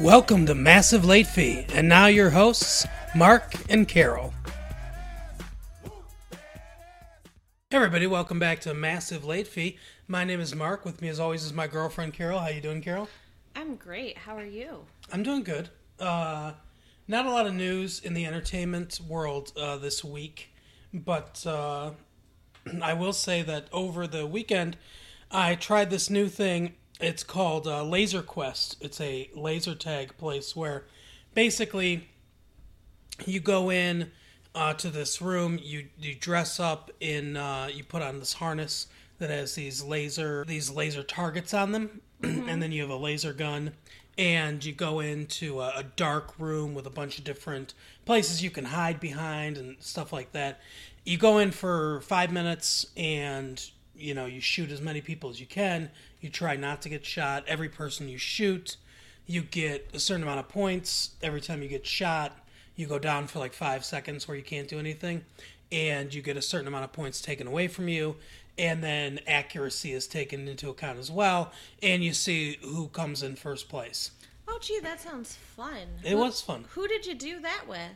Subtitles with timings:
[0.00, 4.34] Welcome to Massive Late Fee, and now your hosts, Mark and Carol.
[7.70, 9.78] Everybody, welcome back to Massive Late Fee.
[10.08, 10.84] My name is Mark.
[10.84, 12.40] With me, as always, is my girlfriend Carol.
[12.40, 13.08] How you doing, Carol?
[13.54, 14.18] I'm great.
[14.18, 14.86] How are you?
[15.12, 15.68] I'm doing good.
[16.00, 16.52] Uh,
[17.06, 20.50] not a lot of news in the entertainment world uh, this week,
[20.92, 21.92] but uh,
[22.82, 24.76] I will say that over the weekend,
[25.34, 26.74] I tried this new thing.
[27.00, 28.76] It's called uh, Laser Quest.
[28.82, 30.84] It's a laser tag place where
[31.32, 32.10] basically
[33.24, 34.10] you go in
[34.54, 38.88] uh, to this room, you you dress up in, uh, you put on this harness
[39.18, 43.32] that has these laser these laser targets on them, and then you have a laser
[43.32, 43.72] gun,
[44.18, 47.72] and you go into a, a dark room with a bunch of different
[48.04, 50.60] places you can hide behind and stuff like that.
[51.06, 53.64] You go in for five minutes and
[54.02, 55.90] you know you shoot as many people as you can.
[56.20, 57.44] You try not to get shot.
[57.46, 58.76] Every person you shoot,
[59.26, 61.10] you get a certain amount of points.
[61.22, 62.32] Every time you get shot,
[62.76, 65.24] you go down for like five seconds where you can't do anything,
[65.70, 68.16] and you get a certain amount of points taken away from you.
[68.58, 73.34] And then accuracy is taken into account as well, and you see who comes in
[73.36, 74.10] first place.
[74.46, 75.78] Oh, gee, that sounds fun.
[76.04, 76.66] It Who- was fun.
[76.74, 77.92] Who did you do that with?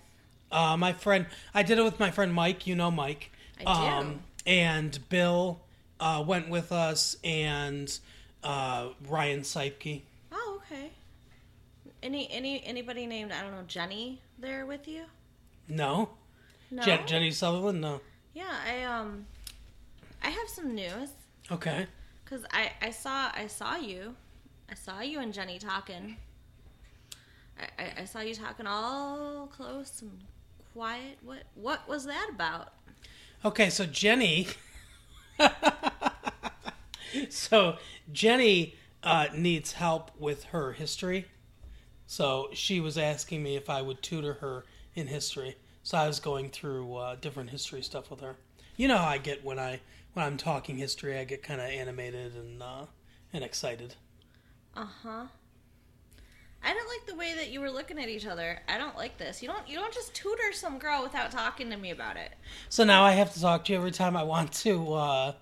[0.50, 2.66] Uh, my friend, I did it with my friend Mike.
[2.66, 3.30] You know Mike.
[3.60, 3.68] I do.
[3.70, 5.60] Um, and Bill
[6.00, 7.98] uh, went with us, and
[8.44, 10.02] uh, Ryan Seipke.
[10.32, 10.90] Oh, okay.
[12.02, 15.04] Any any anybody named I don't know Jenny there with you?
[15.68, 16.10] No,
[16.70, 16.82] No.
[16.82, 17.80] Je- Jenny Sullivan.
[17.80, 18.00] No.
[18.34, 19.26] Yeah, I um,
[20.22, 21.08] I have some news
[21.50, 21.86] Okay.
[22.24, 24.14] because I I saw I saw you,
[24.70, 26.16] I saw you and Jenny talking.
[27.58, 30.10] I, I, I saw you talking all close and
[30.74, 31.16] quiet.
[31.22, 32.72] What what was that about?
[33.44, 34.46] Okay, so Jenny.
[37.28, 37.76] so
[38.12, 41.26] Jenny uh, needs help with her history.
[42.06, 44.64] So she was asking me if I would tutor her
[44.94, 45.56] in history.
[45.82, 48.36] So I was going through uh, different history stuff with her.
[48.76, 49.80] You know how I get when I
[50.12, 52.86] when I'm talking history, I get kind of animated and uh,
[53.32, 53.94] and excited.
[54.74, 55.24] Uh huh.
[56.66, 58.58] I don't like the way that you were looking at each other.
[58.68, 59.40] I don't like this.
[59.40, 62.32] You don't you don't just tutor some girl without talking to me about it.
[62.68, 65.32] So now I have to talk to you every time I want to uh,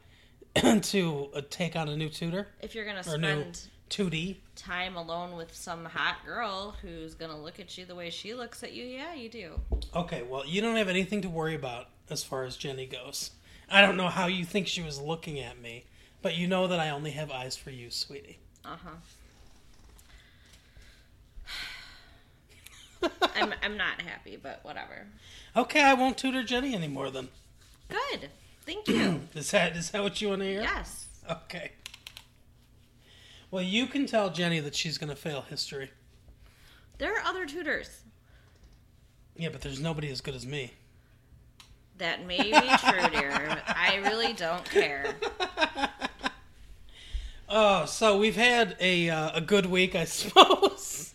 [0.83, 3.59] to uh, take on a new tutor If you're gonna spend
[3.89, 4.37] 2D.
[4.55, 8.63] time alone with some hot girl who's gonna look at you the way she looks
[8.63, 9.61] at you, yeah, you do.
[9.97, 13.31] Okay, well, you don't have anything to worry about as far as Jenny goes.
[13.71, 15.85] I don't know how you think she was looking at me,
[16.21, 18.41] but you know that I only have eyes for you, sweetie.
[18.63, 18.91] Uh huh.
[23.37, 25.07] I'm I'm not happy, but whatever.
[25.57, 27.29] Okay, I won't tutor Jenny anymore then.
[27.89, 28.31] Good.
[28.67, 29.21] Thank you.
[29.35, 30.63] Is that is that what you want to hear?
[30.63, 31.07] yes.
[31.31, 31.73] Okay.
[33.51, 35.91] Well, you can tell Jenny that she's going to fail history.
[36.99, 38.01] There are other tutors.
[39.37, 40.73] Yeah, but there's nobody as good as me.
[41.99, 43.63] That may be true, dear.
[43.69, 45.15] I really don't care.
[47.47, 51.14] Oh, so we've had a uh, a good week, I suppose.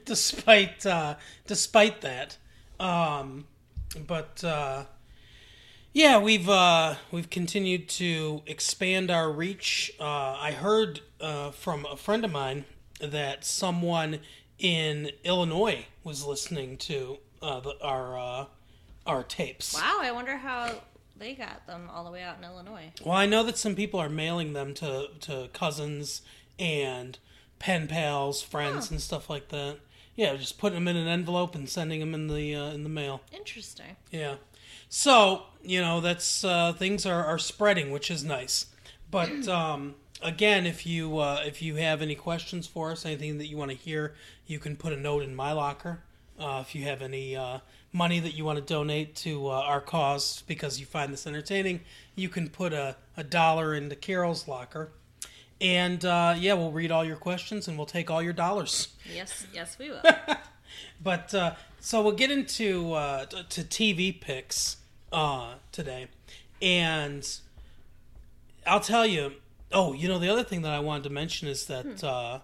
[0.04, 1.14] despite uh,
[1.46, 2.36] despite that,
[2.80, 3.46] um,
[4.06, 4.84] but uh,
[5.92, 9.92] yeah, we've uh, we've continued to expand our reach.
[10.00, 10.04] Uh,
[10.38, 12.64] I heard uh, from a friend of mine
[13.00, 14.20] that someone
[14.58, 18.44] in Illinois was listening to uh, the, our uh,
[19.06, 19.74] our tapes.
[19.74, 20.74] Wow, I wonder how
[21.16, 22.90] they got them all the way out in Illinois.
[23.04, 26.22] Well, I know that some people are mailing them to, to cousins
[26.58, 27.18] and
[27.60, 28.94] pen pals, friends, Huh.
[28.94, 29.76] and stuff like that.
[30.16, 32.88] Yeah, just putting them in an envelope and sending them in the uh, in the
[32.88, 33.20] mail.
[33.32, 33.96] Interesting.
[34.10, 34.36] Yeah.
[34.88, 38.66] So you know that's uh, things are, are spreading, which is nice.
[39.10, 43.46] But um, again, if you uh, if you have any questions for us, anything that
[43.46, 44.14] you want to hear,
[44.46, 46.00] you can put a note in my locker.
[46.38, 47.58] Uh, if you have any uh,
[47.92, 51.80] money that you want to donate to uh, our cause because you find this entertaining,
[52.16, 54.90] you can put a, a dollar into Carol's locker.
[55.60, 58.88] And uh, yeah, we'll read all your questions and we'll take all your dollars.
[59.12, 60.02] Yes, yes, we will.
[61.02, 64.78] But uh, so we'll get into uh, to TV picks
[65.12, 66.08] uh, today,
[66.60, 67.26] and
[68.66, 69.34] I'll tell you.
[69.72, 72.40] Oh, you know the other thing that I wanted to mention is that uh,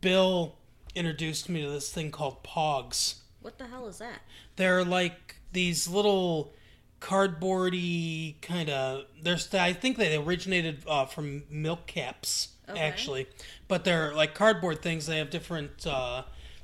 [0.00, 0.56] Bill
[0.94, 3.16] introduced me to this thing called Pogs.
[3.40, 4.20] what the hell is that?
[4.56, 6.52] They're like these little
[7.00, 9.04] cardboardy kind of.
[9.22, 12.80] There's I think they originated uh, from milk caps Okay.
[12.80, 13.26] actually,
[13.68, 15.06] but they're like cardboard things.
[15.06, 16.22] They have different uh,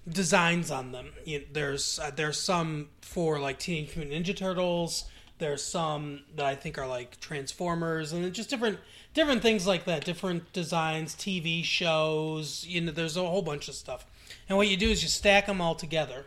[0.09, 1.13] designs on them.
[1.25, 5.05] You, there's uh, there's some for like Teenage Mutant Ninja Turtles.
[5.39, 8.79] There's some that I think are like Transformers, and just different
[9.15, 12.65] different things like that, different designs, TV shows.
[12.67, 14.07] You know, there's a whole bunch of stuff.
[14.49, 16.27] And what you do is you stack them all together.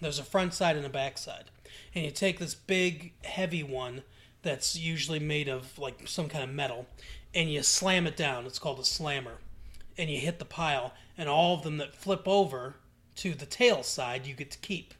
[0.00, 1.44] There's a front side and a back side,
[1.94, 4.02] and you take this big, heavy one
[4.42, 6.86] that's usually made of like some kind of metal,
[7.34, 8.46] and you slam it down.
[8.46, 9.38] It's called a slammer,
[9.96, 12.74] and you hit the pile, and all of them that flip over
[13.16, 14.92] to the tail side you get to keep.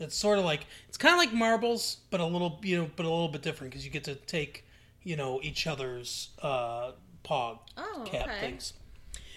[0.00, 3.06] It's sort of like it's kind of like marbles, but a little you know, but
[3.06, 4.64] a little bit different because you get to take
[5.02, 6.92] you know each other's uh,
[7.22, 8.40] paw Oh, cap okay.
[8.40, 8.72] things.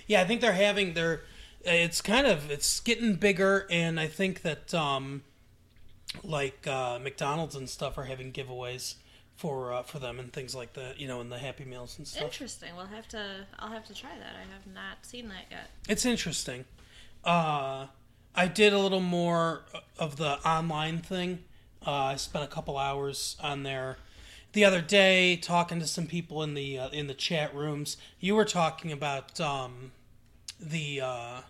[0.07, 1.21] Yeah, I think they're having their.
[1.61, 5.23] It's kind of it's getting bigger, and I think that um,
[6.23, 8.95] like uh, McDonald's and stuff are having giveaways
[9.35, 10.99] for uh, for them and things like that.
[10.99, 12.23] You know, in the Happy Meals and stuff.
[12.23, 12.75] Interesting.
[12.75, 13.45] We'll have to.
[13.59, 14.35] I'll have to try that.
[14.35, 15.69] I have not seen that yet.
[15.87, 16.65] It's interesting.
[17.23, 17.87] Uh,
[18.35, 19.63] I did a little more
[19.97, 21.43] of the online thing.
[21.85, 23.97] Uh, I spent a couple hours on there
[24.53, 27.97] the other day talking to some people in the uh, in the chat rooms.
[28.19, 29.91] You were talking about um,
[30.59, 31.41] the uh,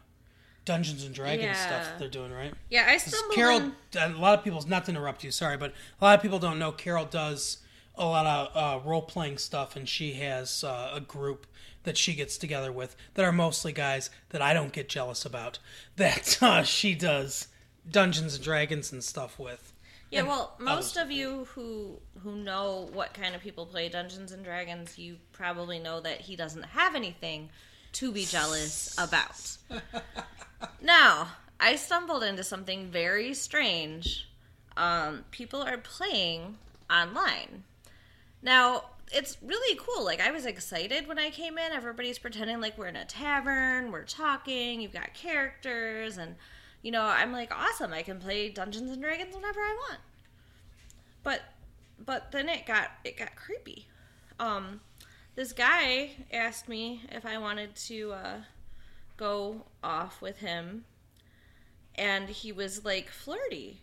[0.67, 1.81] Dungeons and Dragons Yeah.
[1.83, 2.53] stuff they're doing, right?
[2.69, 3.33] Yeah, I stumbled.
[3.33, 6.21] Carol, in- a lot of people, not to interrupt you, sorry, but a lot of
[6.21, 7.59] people don't know Carol does
[7.95, 11.47] a lot of uh, role playing stuff, and she has uh, a group
[11.83, 15.57] that she gets together with that are mostly guys that I don't get jealous about.
[15.95, 17.47] That uh, she does
[17.89, 19.73] Dungeons and Dragons and stuff with.
[20.11, 21.05] Yeah, well, most others.
[21.05, 25.79] of you who who know what kind of people play Dungeons and Dragons, you probably
[25.79, 27.49] know that he doesn't have anything
[27.93, 29.57] to be jealous about.
[30.81, 31.29] now,
[31.59, 34.29] I stumbled into something very strange.
[34.75, 36.57] Um, people are playing
[36.89, 37.63] online.
[38.41, 40.03] Now, it's really cool.
[40.03, 41.71] Like I was excited when I came in.
[41.71, 46.35] Everybody's pretending like we're in a tavern, we're talking, you've got characters and
[46.81, 47.91] you know, I'm like awesome.
[47.93, 49.99] I can play Dungeons and Dragons whenever I want.
[51.23, 51.41] But
[52.03, 53.87] but then it got it got creepy.
[54.39, 54.81] Um
[55.37, 58.37] this guy asked me if I wanted to uh
[59.15, 60.83] go off with him
[61.95, 63.79] and he was like flirty.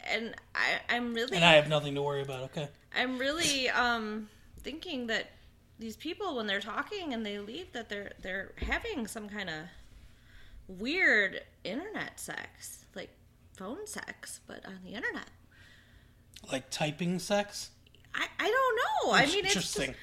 [0.00, 2.68] And I I'm really And I have nothing to worry about, okay?
[2.96, 4.28] I'm really um
[4.62, 5.26] thinking that
[5.80, 9.66] these people when they're talking and they leave that they're they're having some kind of
[10.68, 13.10] weird internet sex, like
[13.56, 15.28] phone sex, but on the internet.
[16.52, 17.70] Like typing sex?
[18.14, 19.12] I, I don't know.
[19.12, 19.94] I mean, it's just, Interesting.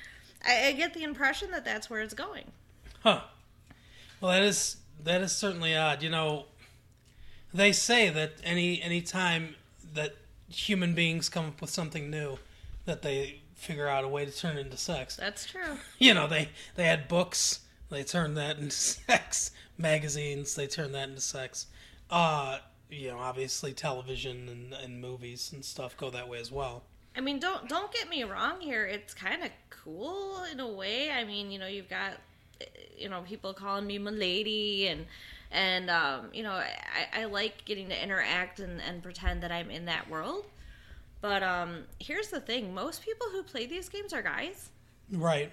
[0.46, 2.46] I, I get the impression that that's where it's going.
[3.04, 3.22] Huh.
[4.20, 6.04] Well, that is that is certainly odd.
[6.04, 6.46] You know,
[7.54, 9.56] they say that any any time
[9.94, 10.16] that
[10.50, 12.38] human beings come up with something new,
[12.86, 15.16] that they figure out a way to turn it into sex.
[15.16, 15.78] That's true.
[16.00, 19.52] You know, they they had books, they turned that into sex.
[19.78, 21.68] Magazines, they turned that into sex.
[22.10, 22.60] Uh,
[22.90, 26.84] you know, obviously television and, and movies and stuff go that way as well.
[27.16, 28.86] I mean, don't don't get me wrong here.
[28.86, 31.12] It's kind of cool in a way.
[31.12, 32.14] I mean, you know, you've got
[32.98, 35.06] you know people calling me milady and
[35.52, 39.70] and um, you know I, I like getting to interact and, and pretend that I'm
[39.70, 40.46] in that world.
[41.20, 44.70] But um, here's the thing: most people who play these games are guys.
[45.12, 45.52] Right.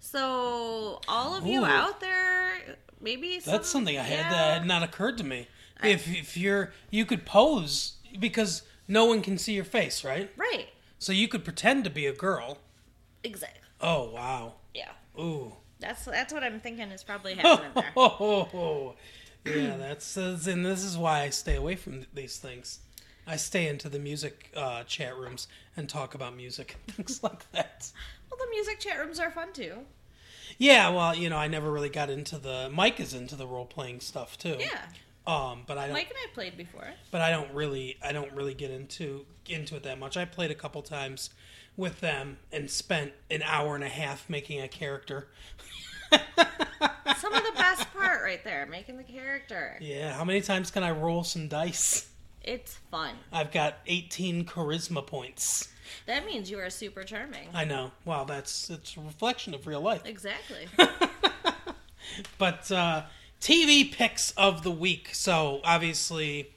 [0.00, 4.30] So all of you out there, maybe some, That's something I had yeah.
[4.30, 5.48] that had not occurred to me.
[5.82, 10.30] If if you're you could pose because no one can see your face, right?
[10.36, 10.68] right,
[11.04, 12.56] So you could pretend to be a girl.
[13.22, 13.60] exactly.
[13.78, 14.54] Oh wow.
[14.72, 15.52] Yeah, Ooh.
[15.78, 17.92] that's that's what I'm thinking is probably happening there.
[17.94, 18.94] Oh,
[19.44, 22.78] yeah, that's, that's and this is why I stay away from these things.
[23.26, 27.52] I stay into the music uh, chat rooms and talk about music and things like
[27.52, 27.92] that.
[28.30, 29.80] Well, the music chat rooms are fun too.
[30.56, 33.66] Yeah, well, you know, I never really got into the Mike is into the role
[33.66, 34.56] playing stuff too.
[34.58, 34.80] Yeah,
[35.26, 35.94] Um, but I don't.
[35.94, 36.86] Mike and I played before.
[37.10, 40.16] but I don't really I don't really get into into it that much.
[40.16, 41.30] I played a couple times
[41.76, 45.28] with them and spent an hour and a half making a character.
[46.12, 49.76] Some of the best part right there, making the character.
[49.80, 52.08] Yeah, how many times can I roll some dice?
[52.42, 53.14] It's fun.
[53.32, 55.68] I've got 18 charisma points.
[56.06, 57.48] That means you are super charming.
[57.54, 57.92] I know.
[58.04, 60.02] Wow, that's it's a reflection of real life.
[60.04, 60.68] Exactly.
[62.38, 63.04] But uh,
[63.44, 65.10] TV picks of the week.
[65.12, 66.54] So obviously,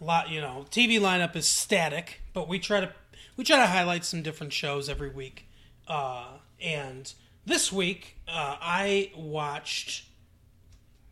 [0.00, 0.30] a lot.
[0.30, 2.90] You know, TV lineup is static, but we try to
[3.36, 5.46] we try to highlight some different shows every week.
[5.86, 7.12] Uh, and
[7.44, 10.06] this week, uh, I watched,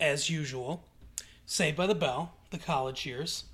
[0.00, 0.84] as usual,
[1.44, 3.44] Saved by the Bell, the college years.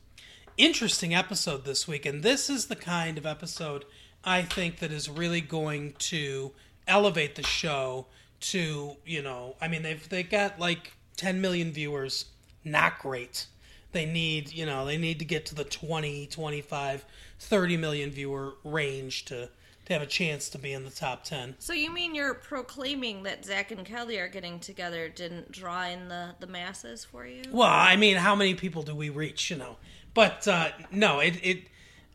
[0.56, 3.84] Interesting episode this week, and this is the kind of episode
[4.22, 6.52] I think that is really going to
[6.86, 8.06] elevate the show
[8.38, 12.26] to, you know, I mean they've they got like 10 million viewers,
[12.64, 13.46] not great.
[13.92, 17.04] They need, you know, they need to get to the 20, 25,
[17.38, 19.48] 30 million viewer range to
[19.86, 21.54] to have a chance to be in the top 10.
[21.60, 26.08] So you mean you're proclaiming that Zach and Kelly are getting together didn't draw in
[26.08, 27.42] the, the masses for you?
[27.52, 29.76] Well, I mean, how many people do we reach, you know?
[30.12, 31.62] But uh, no, it, it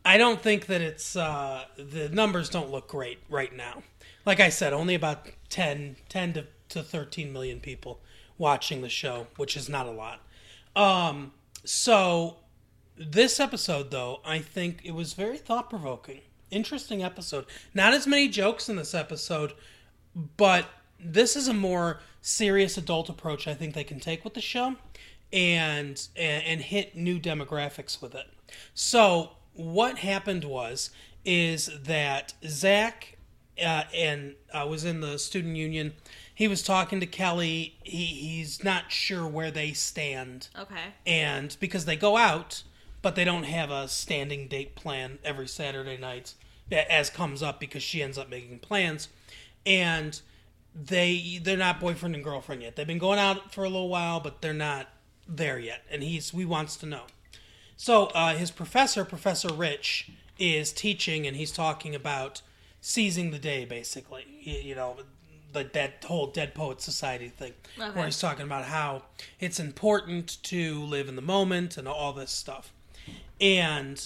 [0.04, 3.84] I don't think that it's uh, the numbers don't look great right now.
[4.26, 8.02] Like I said, only about 10, 10 to, to 13 million people
[8.42, 10.20] watching the show, which is not a lot.
[10.76, 11.32] Um,
[11.64, 12.38] so
[12.98, 16.22] this episode though, I think it was very thought provoking
[16.52, 17.46] interesting episode.
[17.74, 19.54] Not as many jokes in this episode,
[20.38, 20.66] but
[21.00, 24.76] this is a more serious adult approach I think they can take with the show
[25.34, 28.28] and and, hit new demographics with it.
[28.76, 30.92] So what happened was
[31.26, 33.18] is that Zach
[33.64, 35.94] uh, and uh, was in the student union.
[36.42, 37.76] He was talking to Kelly.
[37.84, 40.48] He he's not sure where they stand.
[40.58, 40.96] Okay.
[41.06, 42.64] And because they go out,
[43.04, 46.34] but they don't have a standing date plan every Saturday night
[46.72, 49.08] as comes up because she ends up making plans
[49.68, 50.20] and
[50.74, 52.76] they they're not boyfriend and girlfriend yet.
[52.76, 54.90] They've been going out for a little while, but they're not
[55.28, 55.84] there yet.
[55.92, 57.04] And he's he wants to know.
[57.78, 62.42] So uh, his professor, Professor Rich, is teaching and he's talking about
[62.80, 64.26] seizing the day, basically.
[64.42, 64.98] You, you know,
[65.54, 67.92] the that whole Dead Poet Society thing, Okay.
[67.96, 69.04] where he's talking about how
[69.40, 72.72] it's important to live in the moment and all this stuff.
[73.40, 74.02] And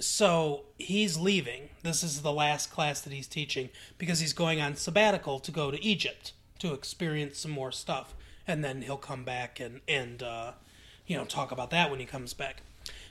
[0.00, 1.68] so he's leaving.
[1.82, 5.70] This is the last class that he's teaching because he's going on sabbatical to go
[5.70, 8.14] to Egypt to experience some more stuff,
[8.46, 10.52] and then he'll come back and and uh,
[11.06, 12.62] you know talk about that when he comes back.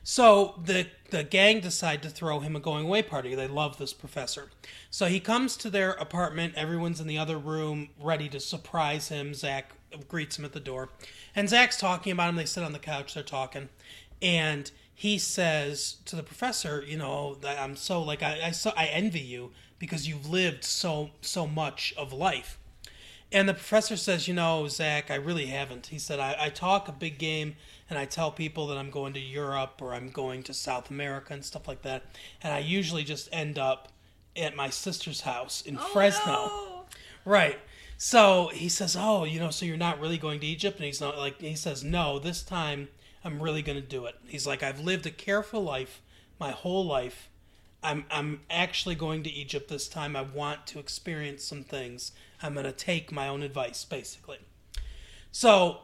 [0.03, 3.35] So the the gang decide to throw him a going away party.
[3.35, 4.49] They love this professor.
[4.89, 6.55] So he comes to their apartment.
[6.55, 9.33] Everyone's in the other room, ready to surprise him.
[9.33, 9.71] Zach
[10.07, 10.89] greets him at the door,
[11.35, 12.35] and Zach's talking about him.
[12.35, 13.13] They sit on the couch.
[13.13, 13.69] They're talking,
[14.21, 18.87] and he says to the professor, "You know, I'm so like I I, so, I
[18.87, 22.57] envy you because you've lived so so much of life."
[23.33, 25.87] And the professor says, You know, Zach, I really haven't.
[25.87, 27.55] He said, I, I talk a big game
[27.93, 31.31] and I tell people that I'm going to Europe or I'm going to South America
[31.31, 32.03] and stuff like that.
[32.41, 33.89] And I usually just end up
[34.35, 36.33] at my sister's house in oh, Fresno.
[36.35, 36.85] Oh,
[37.23, 37.59] Right.
[37.95, 40.99] So he says, "Oh, you know, so you're not really going to Egypt?" And he's
[40.99, 42.87] not like he says, "No, this time
[43.23, 46.01] I'm really going to do it." He's like, "I've lived a careful life
[46.39, 47.29] my whole life.
[47.83, 50.15] I'm I'm actually going to Egypt this time.
[50.15, 52.11] I want to experience some things.
[52.41, 54.39] I'm going to take my own advice, basically."
[55.31, 55.81] So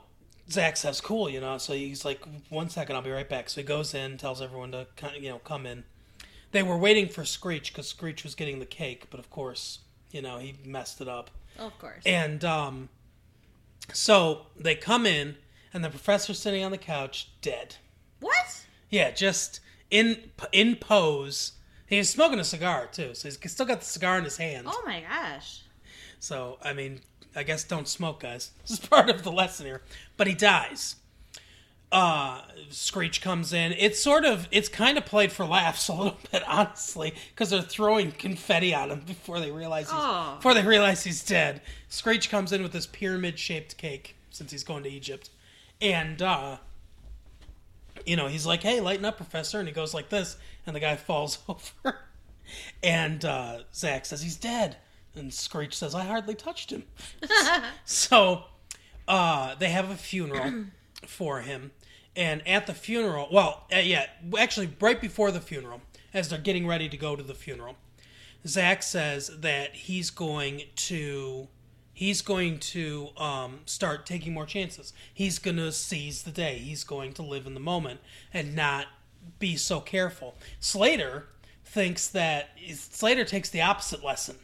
[0.51, 1.57] Zach says, "Cool," you know.
[1.57, 4.71] So he's like, "One second, I'll be right back." So he goes in, tells everyone
[4.71, 5.83] to kind of, you know come in.
[6.51, 9.79] They were waiting for Screech because Screech was getting the cake, but of course,
[10.11, 11.29] you know, he messed it up.
[11.59, 12.01] Of course.
[12.05, 12.89] And um,
[13.93, 15.35] so they come in,
[15.73, 17.75] and the professor's sitting on the couch, dead.
[18.19, 18.63] what?
[18.89, 19.59] Yeah, just
[19.91, 21.53] in in pose.
[21.85, 24.67] He's smoking a cigar too, so he's still got the cigar in his hand.
[24.69, 25.63] Oh my gosh.
[26.19, 27.01] So I mean,
[27.39, 28.51] I guess don't smoke, guys.
[28.67, 29.81] This is part of the lesson here.
[30.17, 30.97] But he dies.
[31.91, 33.71] Uh, Screech comes in.
[33.71, 37.61] It's sort of, it's kind of played for laughs a little bit, honestly, because they're
[37.63, 41.61] throwing confetti on him before they realize he's before they realize he's dead.
[41.87, 45.31] Screech comes in with this pyramid-shaped cake since he's going to Egypt,
[45.81, 46.57] and uh,
[48.05, 50.79] you know he's like, "Hey, lighten up, Professor," and he goes like this, and the
[50.79, 51.97] guy falls over,
[52.83, 54.77] and uh, Zach says he's dead,
[55.19, 56.83] and Screech says, "I hardly touched him."
[57.85, 58.45] so
[59.07, 60.65] uh, they have a funeral
[61.05, 61.71] for him,
[62.15, 64.07] and at the funeral, well, uh, yeah,
[64.37, 65.81] actually, right before the funeral,
[66.13, 67.75] as they're getting ready to go to the funeral,
[68.47, 71.47] Zach says that he's going to
[71.93, 74.93] he's going to um, start taking more chances.
[75.13, 76.57] He's going to seize the day.
[76.57, 77.99] He's going to live in the moment
[78.33, 78.87] and not
[79.37, 80.35] be so careful.
[80.61, 81.27] Slater
[81.65, 84.37] thinks that Slater takes the opposite lesson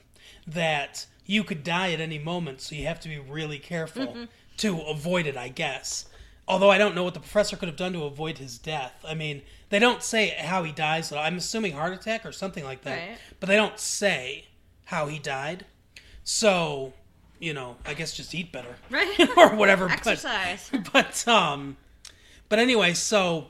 [0.47, 4.81] that you could die at any moment, so you have to be really careful to
[4.81, 5.37] avoid it.
[5.37, 6.05] I guess.
[6.47, 8.93] Although I don't know what the professor could have done to avoid his death.
[9.03, 11.11] I mean, they don't say how he dies.
[11.11, 12.97] I'm assuming heart attack or something like that.
[13.09, 13.17] Right.
[13.39, 14.45] But they don't say
[14.85, 15.65] how he died.
[16.23, 16.93] So,
[17.39, 18.75] you know, I guess just eat better.
[18.91, 19.19] Right.
[19.37, 19.87] or whatever.
[20.03, 20.69] but- Exercise.
[20.93, 21.77] but um
[22.47, 23.47] but anyway so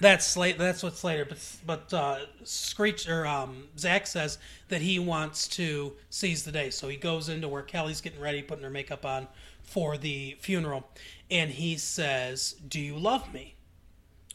[0.00, 4.98] that's Slate that's what Slater but but uh Screech or um Zach says that he
[4.98, 8.70] wants to seize the day so he goes into where Kelly's getting ready putting her
[8.70, 9.28] makeup on
[9.62, 10.88] for the funeral
[11.30, 13.54] and he says do you love me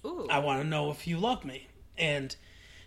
[0.05, 0.27] Ooh.
[0.29, 1.67] I want to know if you love me.
[1.97, 2.35] And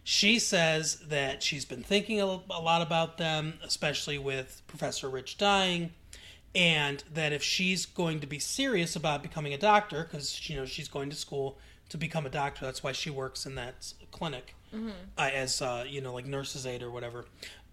[0.04, 5.38] she says that she's been thinking a, a lot about them, especially with Professor Rich
[5.38, 5.92] dying,
[6.54, 10.64] and that if she's going to be serious about becoming a doctor, because you know
[10.64, 11.58] she's going to school
[11.92, 16.00] to become a doctor, that's why she works in that clinic uh, as uh, you
[16.00, 17.24] know like nurse's aide or whatever.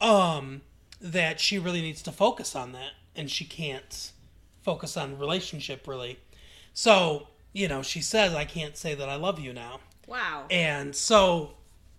[0.02, 0.62] um,
[1.02, 4.12] that she really needs to focus on that, and she can't
[4.62, 6.20] focus on relationship really.
[6.74, 10.46] So you know, she says, "I can't say that I love you now," Wow.
[10.52, 11.54] and so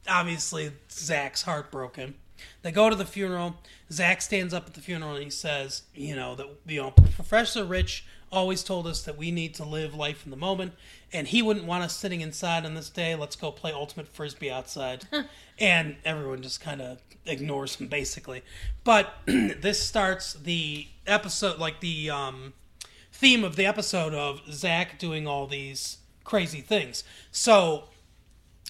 [0.08, 2.14] obviously Zach's heartbroken.
[2.62, 3.56] They go to the funeral.
[3.92, 7.64] Zach stands up at the funeral and he says, you know, that you know, Professor
[7.64, 10.72] Rich always told us that we need to live life in the moment,
[11.12, 13.14] and he wouldn't want us sitting inside on this day.
[13.14, 15.04] Let's go play ultimate frisbee outside.
[15.58, 18.42] and everyone just kind of ignores him basically.
[18.84, 22.54] But this starts the episode like the um
[23.12, 27.04] theme of the episode of Zach doing all these crazy things.
[27.30, 27.84] So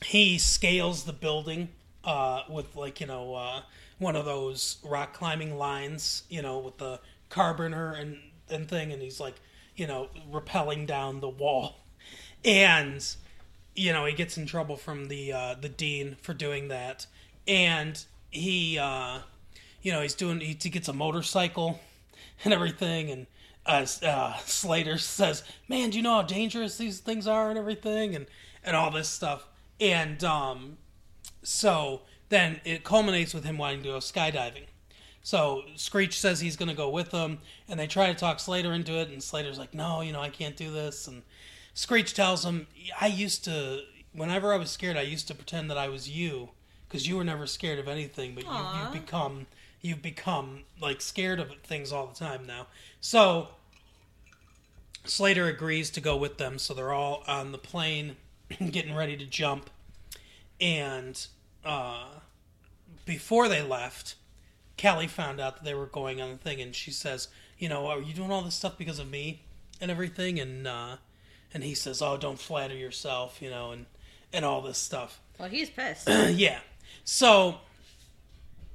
[0.05, 1.69] he scales the building
[2.05, 3.63] uh, with like you know uh,
[3.99, 8.19] one of those rock climbing lines, you know, with the carabiner and
[8.49, 9.37] and thing, and he's like
[9.77, 11.80] you know rappelling down the wall,
[12.45, 13.17] and
[13.75, 17.07] you know he gets in trouble from the uh, the dean for doing that,
[17.47, 19.19] and he uh,
[19.83, 21.81] you know he's doing he, gets a motorcycle
[22.45, 23.27] and everything, and
[23.67, 28.15] uh, uh, Slater says, "Man, do you know how dangerous these things are and everything,
[28.15, 28.27] and
[28.65, 29.47] and all this stuff."
[29.81, 30.77] And um,
[31.43, 34.67] so then it culminates with him wanting to go skydiving.
[35.23, 38.73] So Screech says he's going to go with them, and they try to talk Slater
[38.73, 41.23] into it, and Slater's like, "No, you know, I can't do this." And
[41.75, 42.67] Screech tells him,
[43.01, 46.51] "I used to, whenever I was scared, I used to pretend that I was you,
[46.89, 48.51] because you were never scared of anything, but you,
[48.83, 49.47] you've become,
[49.81, 52.67] you've become like scared of things all the time now."
[53.01, 53.49] So
[55.05, 58.17] Slater agrees to go with them, so they're all on the plane,
[58.71, 59.71] getting ready to jump,
[60.61, 61.27] and
[61.65, 62.07] uh,
[63.07, 64.17] before they left,
[64.77, 67.87] Kelly found out that they were going on the thing, and she says, "You know,
[67.87, 69.43] are you doing all this stuff because of me
[69.81, 70.97] and everything?" And uh,
[71.53, 73.87] and he says, "Oh, don't flatter yourself," you know, and
[74.33, 75.21] and all this stuff.
[75.41, 76.07] Well, he's pissed.
[76.07, 76.59] yeah.
[77.03, 77.61] So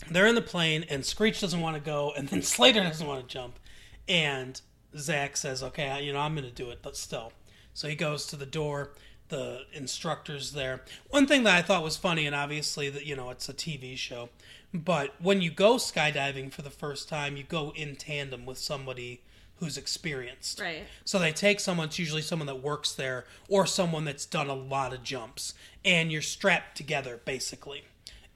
[0.10, 3.22] they're in the plane, and Screech doesn't want to go, and then Slater doesn't want
[3.22, 3.60] to jump,
[4.08, 4.60] and
[4.98, 7.34] Zach says, "Okay, you know, I'm going to do it, but still."
[7.76, 8.92] So he goes to the door.
[9.30, 10.84] The instructor's there.
[11.10, 13.96] One thing that I thought was funny, and obviously that you know it's a TV
[13.98, 14.30] show,
[14.74, 19.22] but when you go skydiving for the first time, you go in tandem with somebody
[19.60, 20.60] who's experienced.
[20.60, 20.84] Right.
[21.06, 24.54] So they take someone, it's usually someone that works there or someone that's done a
[24.56, 27.84] lot of jumps, and you're strapped together basically.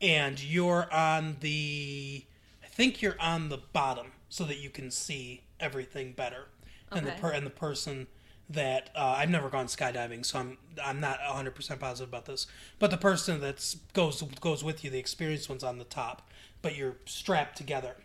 [0.01, 2.23] And you're on the,
[2.63, 6.45] I think you're on the bottom so that you can see everything better.
[6.91, 7.19] And the Okay.
[7.21, 8.08] per, and the person
[8.49, 12.47] that uh, I've never gone skydiving, so I'm I'm not 100 percent positive about this.
[12.79, 16.27] But the person that goes goes with you, the experienced one's on the top,
[16.63, 17.97] but you're strapped together,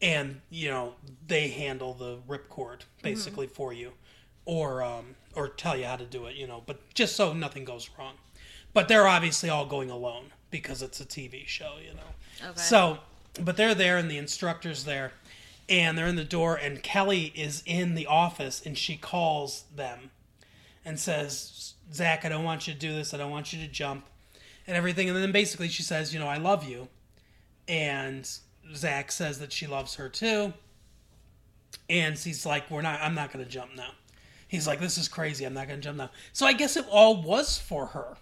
[0.00, 0.94] and you know
[1.26, 3.92] they handle the ripcord basically for you,
[4.44, 6.62] or um, or tell you how to do it, you know.
[6.64, 8.14] But just so nothing goes wrong.
[8.74, 12.50] But they're obviously all going alone because it's a TV show, you know.
[12.50, 12.60] Okay.
[12.60, 12.98] So,
[13.42, 15.12] but they're there, and the instructor's there,
[15.68, 20.10] and they're in the door, and Kelly is in the office, and she calls them
[20.84, 23.12] and says, Zach, I don't want you to do this.
[23.12, 24.06] I don't want you to jump
[24.66, 25.08] and everything.
[25.08, 26.88] And then basically she says, you know, I love you.
[27.66, 28.28] And
[28.74, 30.52] Zach says that she loves her too.
[31.90, 33.90] And he's like, we're not, I'm not going to jump now.
[34.46, 35.44] He's like, this is crazy.
[35.44, 36.10] I'm not going to jump now.
[36.32, 38.16] So I guess it all was for her.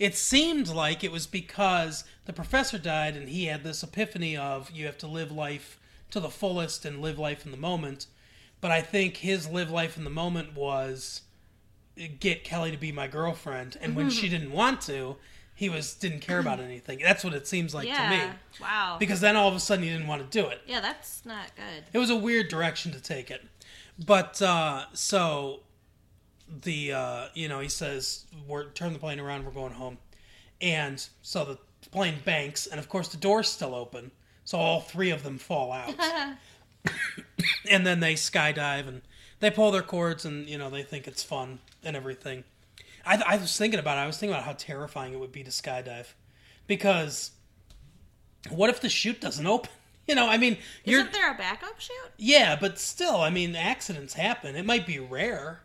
[0.00, 4.70] It seemed like it was because the professor died and he had this epiphany of
[4.70, 5.78] you have to live life
[6.10, 8.06] to the fullest and live life in the moment.
[8.60, 11.22] But I think his live life in the moment was
[12.20, 14.18] get Kelly to be my girlfriend, and when mm-hmm.
[14.18, 15.16] she didn't want to,
[15.56, 17.00] he was didn't care about anything.
[17.02, 18.16] That's what it seems like to me.
[18.16, 18.32] yeah.
[18.60, 18.96] Wow.
[19.00, 20.60] Because then all of a sudden he didn't want to do it.
[20.68, 21.84] yeah, that's not good.
[21.92, 23.42] It was a weird direction to take it.
[23.98, 25.60] But uh, so
[26.62, 29.98] the uh, you know he says we're turn the plane around, we're going home,
[30.60, 31.58] and so the
[31.90, 34.10] plane banks, and of course the door's still open,
[34.44, 35.94] so all three of them fall out,
[37.70, 39.02] and then they skydive and
[39.40, 42.44] they pull their cords, and you know they think it's fun and everything.
[43.06, 44.00] I, I was thinking about it.
[44.02, 46.06] I was thinking about how terrifying it would be to skydive,
[46.66, 47.30] because
[48.50, 49.70] what if the chute doesn't open?
[50.08, 51.96] You know, I mean, you're Isn't there a backup chute?
[52.16, 54.54] yeah, but still, I mean, accidents happen.
[54.54, 55.62] It might be rare,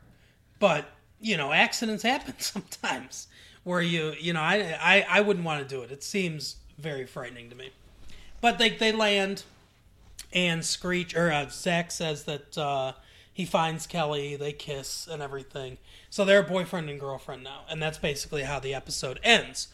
[0.58, 0.86] but
[1.19, 3.27] you know, accidents happen sometimes.
[3.63, 5.91] Where you, you know, I, I, I wouldn't want to do it.
[5.91, 7.69] It seems very frightening to me.
[8.41, 9.43] But they, they land,
[10.34, 12.93] and Screech or uh, Zach says that uh,
[13.32, 14.36] he finds Kelly.
[14.36, 15.77] They kiss and everything.
[16.12, 19.69] So they're boyfriend and girlfriend now, and that's basically how the episode ends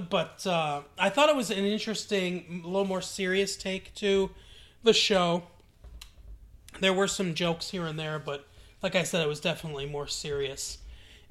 [0.00, 4.30] but uh, I thought it was an interesting, a little more serious take to
[4.82, 5.44] the show.
[6.80, 8.46] There were some jokes here and there, but
[8.82, 10.78] like I said, it was definitely more serious.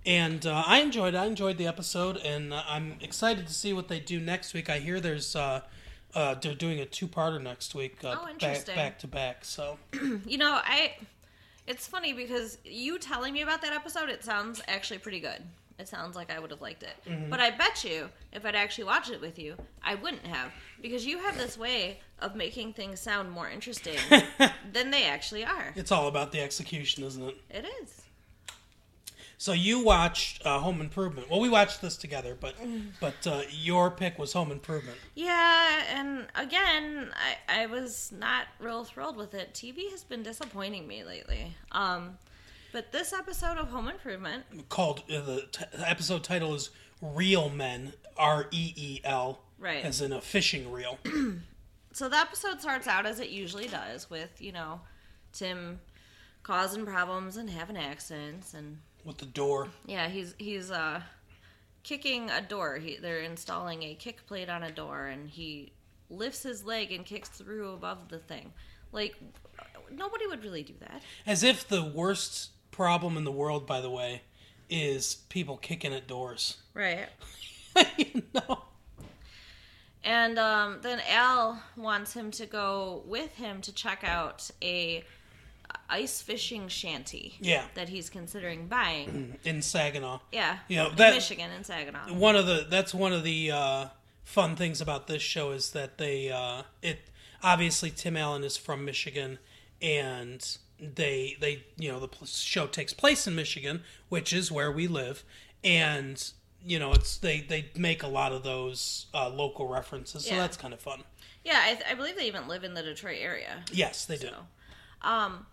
[0.06, 1.16] And uh, I enjoyed.
[1.16, 4.70] I enjoyed the episode, and uh, I'm excited to see what they do next week.
[4.70, 5.62] I hear there's uh,
[6.14, 9.44] Uh, they're doing a two-parter next week, uh, Oh, back back to back.
[9.44, 9.78] So
[10.26, 10.96] You know, I.
[11.68, 15.42] It's funny because you telling me about that episode, it sounds actually pretty good.
[15.78, 16.96] It sounds like I would have liked it.
[17.08, 17.30] Mm-hmm.
[17.30, 20.52] But I bet you, if I'd actually watched it with you, I wouldn't have.
[20.82, 23.98] Because you have this way of making things sound more interesting
[24.72, 25.74] than they actually are.
[25.76, 27.36] it's all about the execution, isn't it?
[27.50, 28.05] It is.
[29.38, 31.30] So you watched uh, Home Improvement.
[31.30, 32.92] Well, we watched this together, but Mm.
[33.00, 34.98] but uh, your pick was Home Improvement.
[35.14, 37.12] Yeah, and again,
[37.50, 39.54] I, I was not real thrilled with it.
[39.54, 41.56] TV has been disappointing me lately.
[41.72, 42.18] Um,
[42.72, 46.70] but this episode of Home Improvement, Called uh, the t- the episode title is
[47.02, 49.84] "Real Men, R E E L, Right.
[49.84, 50.98] as in a fishing reel.
[51.94, 54.82] so the episode starts out as it usually does with, you know,
[55.34, 55.80] Tim
[56.44, 59.70] causing problems and having accidents and with the door.
[59.86, 61.02] yeah, he's he's uh
[61.84, 62.78] kicking a door.
[62.78, 65.72] He, they're installing a kick plate on a door and he
[66.10, 68.52] lifts his leg and kicks through above the thing.
[68.92, 69.16] Like
[69.92, 71.02] nobody would really do that.
[71.26, 74.24] As if the worst problem in the world, by the way,
[74.70, 76.58] is people kicking at doors.
[76.74, 77.08] Right.
[77.98, 78.64] you know?
[80.04, 85.04] And um, then Al wants him to go with him to check out a
[85.90, 87.36] ice fishing shanty.
[87.40, 87.66] Yeah.
[87.76, 89.38] That he's considering buying.
[89.44, 90.20] In Saginaw.
[90.32, 90.58] Yeah.
[90.68, 92.14] You know, in that- Michigan in Saginaw.
[92.14, 93.86] one of the that's one of the uh,
[94.24, 97.00] fun things about this show is that they uh, it
[97.44, 99.38] obviously Tim Allen is from Michigan
[99.82, 104.88] and they they you know the show takes place in Michigan which is where we
[104.88, 105.24] live
[105.64, 106.32] and
[106.66, 110.42] you know it's they they make a lot of those uh, local references so Yeah.
[110.42, 111.04] that's kind of fun
[111.44, 113.64] Yeah, I, I believe they even live in the Detroit area.
[113.72, 115.46] yes they do So, um,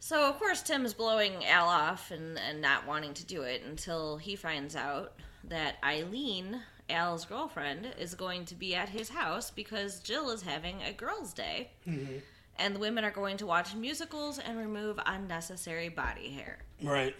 [0.00, 3.62] so of course Tim is blowing Al off and, and not wanting to do it
[3.62, 5.12] until he finds out
[5.44, 10.82] that Ilene, Al's girlfriend, is going to be at his house because Jill is having
[10.82, 12.16] a girls' day, mm-hmm.
[12.58, 16.58] and the women are going to watch musicals and remove unnecessary body hair.
[16.82, 17.14] right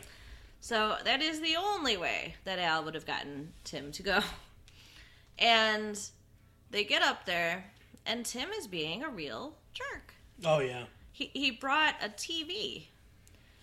[0.60, 4.20] So that is the only way that Al would have gotten Tim to go.
[5.42, 5.98] And
[6.70, 7.64] they get up there,
[8.04, 10.12] and Tim is being a real jerk.
[10.44, 10.84] oh yeah
[11.20, 12.84] He he brought a TV,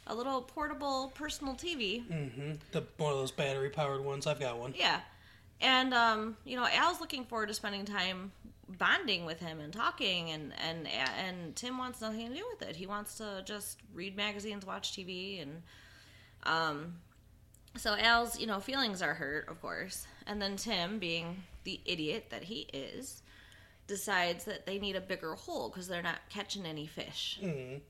[0.06, 2.06] a little portable personal TV.
[2.08, 2.52] Mm-hmm.
[2.72, 5.00] the one of those battery powered ones I've got one Yeah,
[5.60, 8.32] and um, you know, Al's looking forward to spending time
[8.78, 12.76] bonding with him and talking, and and and Tim wants nothing to do with it.
[12.76, 15.64] He wants to just read magazines, watch TV, and
[16.44, 16.94] um,
[17.76, 22.28] so Al's you know feelings are hurt, of course, and then Tim, being the idiot
[22.30, 23.24] that he is.
[23.88, 27.40] Decides that they need a bigger hole because they're not catching any fish.
[27.42, 27.82] Mhm.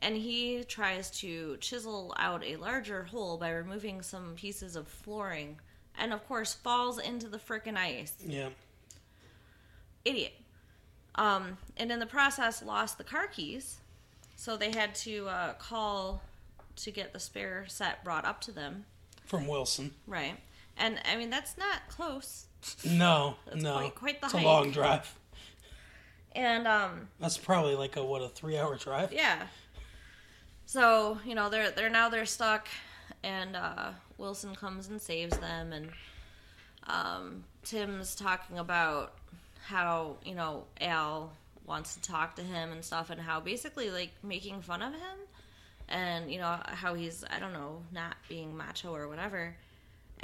[0.00, 5.58] and he tries to chisel out a larger hole by removing some pieces of flooring
[5.96, 8.12] and of course falls into the frickin' ice.
[8.26, 8.50] Yeah.
[10.04, 10.34] Idiot.
[11.14, 13.78] Um, and in the process lost the car keys.
[14.36, 16.22] So they had to uh, call
[16.76, 18.84] to get the spare set brought up to them.
[19.24, 19.94] From Wilson.
[20.06, 20.36] Right.
[20.76, 22.46] And i mean that's not close
[22.84, 25.12] no That's no quite- quite the it's a long drive
[26.32, 29.46] and um, that's probably like a what a three hour drive Yeah.
[30.66, 32.66] So you know they're they're now they're stuck,
[33.22, 35.90] and uh, Wilson comes and saves them, and
[36.86, 39.12] um, Tim's talking about
[39.66, 41.32] how you know Al
[41.66, 45.18] wants to talk to him and stuff, and how basically like making fun of him,
[45.88, 49.54] and you know how he's I don't know not being macho or whatever.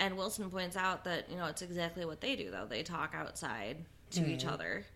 [0.00, 2.64] And Wilson points out that you know it's exactly what they do though.
[2.66, 3.76] They talk outside
[4.12, 4.86] to each other.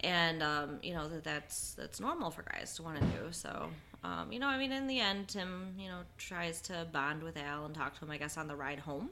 [0.00, 3.32] And um, you know that that's that's normal for guys to want to do.
[3.32, 3.68] So,
[4.02, 7.36] um, you know, I mean, in the end, Tim, you know, tries to bond with
[7.36, 9.10] Al and talk to him, I guess, on the ride home.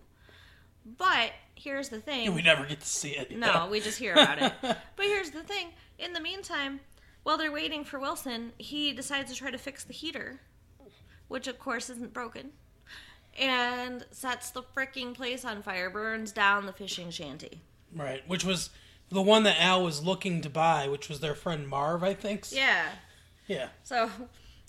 [0.96, 3.36] But here's the thing: we never get to see it.
[3.36, 4.52] No, we just hear about it.
[4.96, 6.80] But here's the thing: in the meantime,
[7.22, 10.40] while they're waiting for Wilson, he decides to try to fix the heater,
[11.28, 12.52] which of course isn't broken,
[13.38, 17.60] and sets the freaking place on fire, burns down the fishing shanty.
[17.94, 18.70] Right, which was
[19.10, 22.46] the one that Al was looking to buy, which was their friend Marv, I think.
[22.50, 22.86] Yeah.
[23.46, 23.68] Yeah.
[23.82, 24.10] So,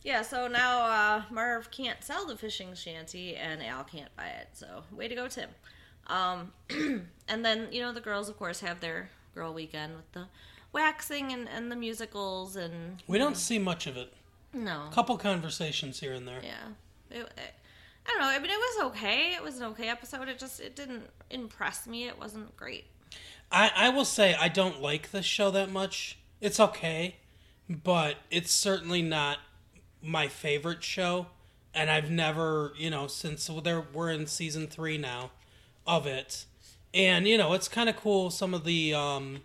[0.04, 4.50] yeah, so now uh, Marv can't sell the fishing shanty and Al can't buy it.
[4.54, 5.50] So, way to go, Tim.
[6.08, 6.54] Um,
[7.28, 10.28] and then, you know, the girls, of course, have their girl weekend with the
[10.72, 13.04] waxing and, and the musicals and.
[13.08, 14.14] We don't see much of it.
[14.54, 14.86] No.
[14.90, 16.42] A couple conversations here and there.
[16.42, 17.20] Yeah.
[17.20, 17.32] It,
[18.10, 18.28] I don't know.
[18.28, 19.34] I mean, it was okay.
[19.36, 20.28] It was an okay episode.
[20.28, 22.08] It just, it didn't impress me.
[22.08, 22.86] It wasn't great.
[23.52, 26.18] I, I will say I don't like this show that much.
[26.42, 27.18] It's okay,
[27.70, 29.38] but it's certainly not
[30.02, 31.28] my favorite show.
[31.74, 35.30] And I've never, you know, since there we're in season three now
[35.86, 36.46] of it,
[36.96, 38.32] and you know, it's kind of cool.
[38.32, 39.42] Some of the um,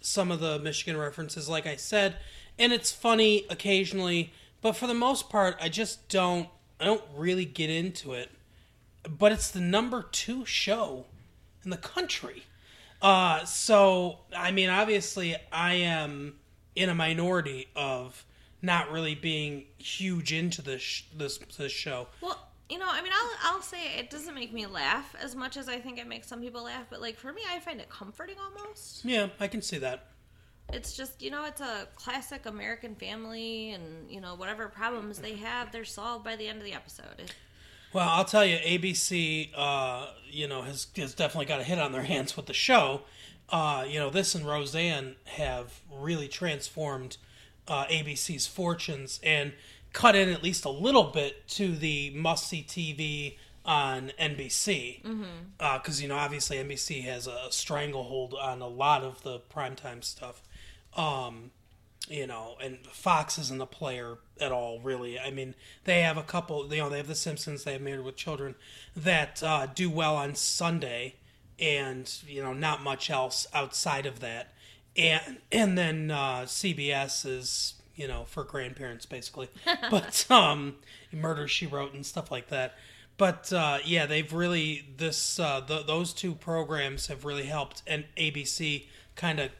[0.00, 2.16] some of the Michigan references, like I said,
[2.58, 6.48] and it's funny occasionally, but for the most part, I just don't.
[6.80, 8.30] I don't really get into it.
[9.08, 11.06] But it's the number two show
[11.64, 12.44] in the country.
[13.00, 16.34] Uh, so I mean, obviously, I am
[16.74, 18.24] in a minority of
[18.62, 22.08] not really being huge into this this this show.
[22.20, 25.56] Well, you know, I mean, I'll I'll say it doesn't make me laugh as much
[25.56, 26.86] as I think it makes some people laugh.
[26.90, 29.04] But like for me, I find it comforting almost.
[29.04, 30.08] Yeah, I can see that.
[30.72, 35.34] It's just you know, it's a classic American family, and you know, whatever problems they
[35.34, 37.18] have, they're solved by the end of the episode.
[37.18, 37.34] It,
[37.92, 41.92] Well, I'll tell you, ABC, uh, you know, has has definitely got a hit on
[41.92, 43.02] their hands with the show.
[43.48, 47.16] Uh, you know, this and Roseanne have really transformed
[47.68, 49.52] uh, ABC's fortunes and
[49.92, 55.02] cut in at least a little bit to the must see TV on NBC.
[55.58, 60.42] Because, you know, obviously NBC has a stranglehold on a lot of the primetime stuff.
[60.96, 61.50] Um,
[62.08, 65.18] you know, and Fox isn't a player at all, really.
[65.18, 65.54] I mean,
[65.84, 68.54] they have a couple, you know, they have The Simpsons, they have Married with Children
[68.96, 71.16] that uh, do well on Sunday,
[71.58, 74.52] and you know, not much else outside of that.
[74.96, 79.48] And and then uh, CBS is you know for grandparents basically,
[79.90, 80.76] but um,
[81.12, 82.74] Murder She Wrote and stuff like that.
[83.18, 88.04] But uh, yeah, they've really this uh, th- those two programs have really helped and
[88.16, 89.50] ABC kind of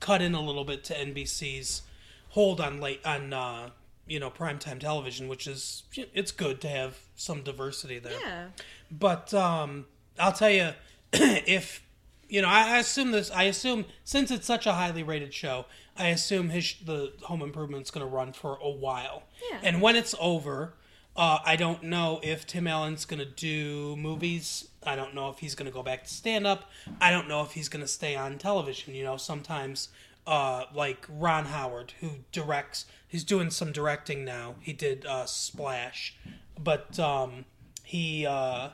[0.00, 1.82] cut in a little bit to NBC's
[2.30, 3.70] hold on late on uh,
[4.06, 8.18] you know primetime television, which is it's good to have some diversity there.
[8.20, 8.46] yeah,
[8.90, 9.86] But um,
[10.18, 10.70] I'll tell you,
[11.12, 11.82] if
[12.28, 13.30] you know, I, I assume this.
[13.30, 17.90] I assume since it's such a highly rated show, I assume his the Home Improvement's
[17.90, 19.24] going to run for a while.
[19.50, 19.60] Yeah.
[19.62, 20.74] And when it's over,
[21.16, 24.68] uh, I don't know if Tim Allen's going to do movies.
[24.88, 26.70] I don't know if he's going to go back to stand up.
[27.00, 28.94] I don't know if he's going to stay on television.
[28.94, 29.88] You know, sometimes.
[30.26, 34.56] Uh, like Ron Howard, who directs, he's doing some directing now.
[34.60, 36.18] He did uh, Splash,
[36.62, 37.46] but um,
[37.82, 38.68] he uh,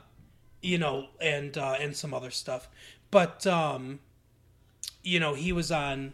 [0.65, 2.67] you know and uh, and some other stuff
[3.11, 3.99] but um
[5.03, 6.13] you know he was on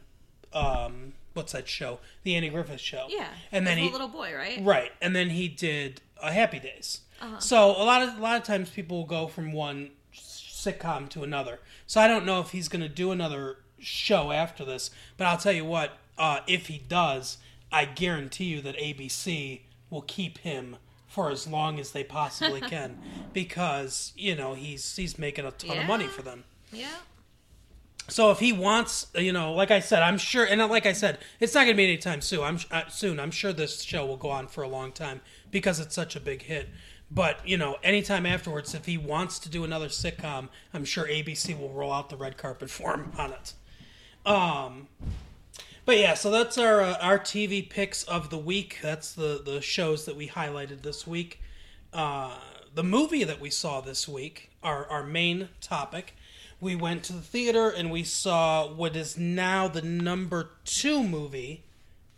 [0.54, 3.30] um what's that show the andy griffith show yeah.
[3.52, 4.60] and then he a little boy, right?
[4.62, 7.02] right and then he did uh, happy days.
[7.40, 11.24] So a lot of a lot of times people will go from one sitcom to
[11.24, 11.60] another.
[11.88, 15.38] So i don't know if he's going to do another show after this but i'll
[15.38, 17.38] tell you what uh, if he does
[17.72, 22.98] i guarantee you that abc will keep him for as long as they possibly can
[23.34, 26.44] because you know he's he's making a ton of money for them.
[26.72, 26.88] Yeah.
[28.12, 31.20] So if he wants, you know, like I said, I'm sure, and like I said,
[31.40, 32.42] it's not going to be anytime soon.
[32.42, 33.22] I'm uh, soon.
[33.22, 36.20] I'm sure this show will go on for a long time because it's such a
[36.20, 36.68] big hit.
[37.10, 41.58] But you know, anytime afterwards, if he wants to do another sitcom, I'm sure ABC
[41.58, 43.54] will roll out the red carpet for him on it.
[44.26, 44.90] Um,
[45.86, 48.80] but yeah, so that's our uh, our TV picks of the week.
[48.82, 51.42] That's the the shows that we highlighted this week.
[51.94, 52.38] Uh,
[52.74, 56.16] the movie that we saw this week, our our main topic,
[56.62, 61.64] we went to the theater and we saw what is now the number two movie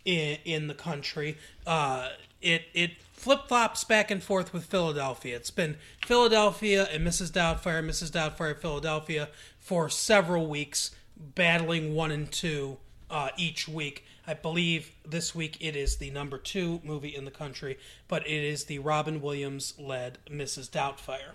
[0.04, 1.38] in in the country.
[1.66, 2.10] Uh,
[2.42, 5.34] it it flip flops back and forth with Philadelphia.
[5.34, 5.76] It's been
[6.06, 7.32] Philadelphia and Mrs.
[7.32, 8.10] Doubtfire, Mrs.
[8.12, 12.76] Doubtfire, Philadelphia for several weeks, battling one and two
[13.10, 14.04] uh, each week.
[14.26, 17.78] I believe this week it is the number two movie in the country,
[18.08, 20.68] but it is the Robin Williams led Mrs.
[20.70, 21.32] Doubtfire.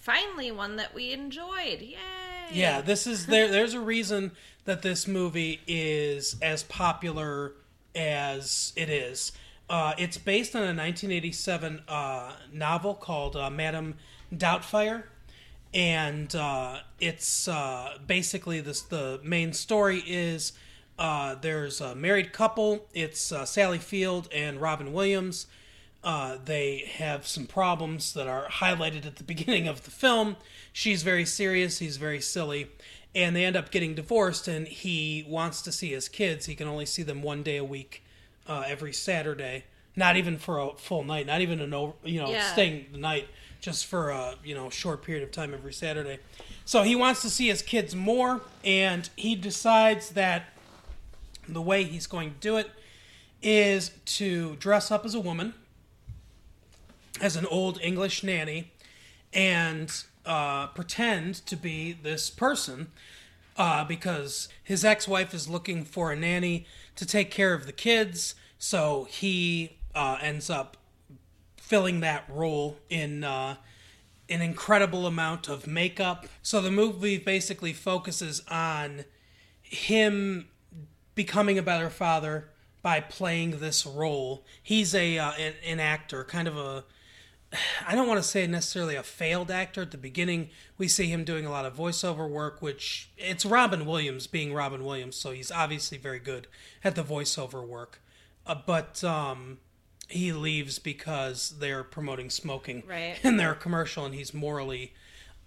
[0.00, 1.82] Finally, one that we enjoyed.
[1.82, 1.96] Yay!
[2.52, 3.48] Yeah, this is there.
[3.48, 4.32] There's a reason
[4.64, 7.52] that this movie is as popular
[7.94, 9.32] as it is.
[9.68, 13.94] Uh, it's based on a 1987 uh, novel called uh, Madame
[14.34, 15.04] Doubtfire,
[15.74, 18.80] and uh, it's uh, basically this.
[18.80, 20.54] The main story is
[20.98, 22.88] uh, there's a married couple.
[22.94, 25.46] It's Sally Field and Robin Williams.
[26.02, 30.36] Uh, they have some problems that are highlighted at the beginning of the film.
[30.72, 32.68] She's very serious, he's very silly,
[33.14, 34.48] and they end up getting divorced.
[34.48, 36.46] And he wants to see his kids.
[36.46, 38.02] He can only see them one day a week,
[38.48, 39.64] uh, every Saturday.
[39.96, 42.52] Not even for a full night, not even an over, you know, Yeah.
[42.52, 43.28] staying the night,
[43.60, 46.18] just for a you know short period of time every Saturday.
[46.64, 50.44] So he wants to see his kids more, and he decides that
[51.48, 52.70] the way he's going to do it
[53.42, 55.54] is to dress up as a woman
[57.20, 58.72] as an old English nanny
[59.32, 62.88] and uh, pretend to be this person
[63.56, 67.72] uh, because his ex wife is looking for a nanny to take care of the
[67.72, 68.34] kids.
[68.58, 70.76] So he uh, ends up
[71.56, 73.56] filling that role in uh,
[74.28, 76.26] an incredible amount of makeup.
[76.42, 79.04] So the movie basically focuses on
[79.62, 80.48] him
[81.14, 82.48] becoming a better father
[82.82, 84.44] by playing this role.
[84.62, 86.84] He's a uh, an, an actor, kind of a
[87.86, 89.82] I don't want to say necessarily a failed actor.
[89.82, 93.86] At the beginning, we see him doing a lot of voiceover work, which it's Robin
[93.86, 96.46] Williams being Robin Williams, so he's obviously very good
[96.84, 98.00] at the voiceover work.
[98.46, 99.58] Uh, but um,
[100.08, 103.16] he leaves because they're promoting smoking Right.
[103.24, 104.92] in their commercial, and he's morally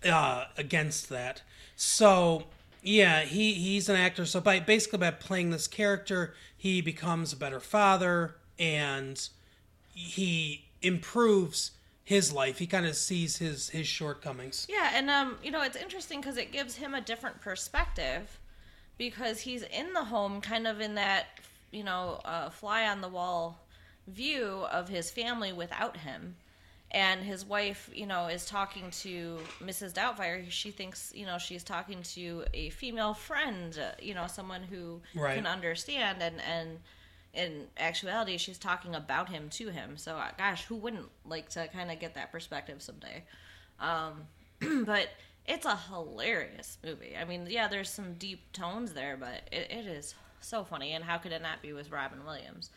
[0.06, 1.42] uh, against that.
[1.78, 2.44] So
[2.82, 4.26] yeah, he he's an actor.
[4.26, 9.26] So by basically by playing this character, he becomes a better father, and
[9.94, 11.72] he improves
[12.04, 12.58] his life.
[12.60, 14.68] He kind of sees his his shortcomings.
[14.70, 18.40] Yeah, and um, you know, it's interesting because it gives him a different perspective
[18.98, 21.26] because he's in the home, kind of in that
[21.72, 23.60] you know uh, fly on the wall
[24.08, 26.36] view of his family without him.
[26.92, 29.94] And his wife, you know, is talking to Mrs.
[29.94, 30.46] Doubtfire.
[30.52, 35.34] She thinks, you know, she's talking to a female friend, you know, someone who Right.
[35.34, 36.22] can understand.
[36.22, 36.78] And and
[37.34, 39.98] in actuality, she's talking about him to him.
[39.98, 43.24] So, uh, gosh, who wouldn't like to kind of get that perspective someday?
[43.80, 44.28] Um,
[44.86, 45.10] but
[45.48, 47.16] it's a hilarious movie.
[47.20, 50.92] I mean, yeah, there's some deep tones there, but it, it is so funny.
[50.94, 52.70] And how could it not be with Robin Williams?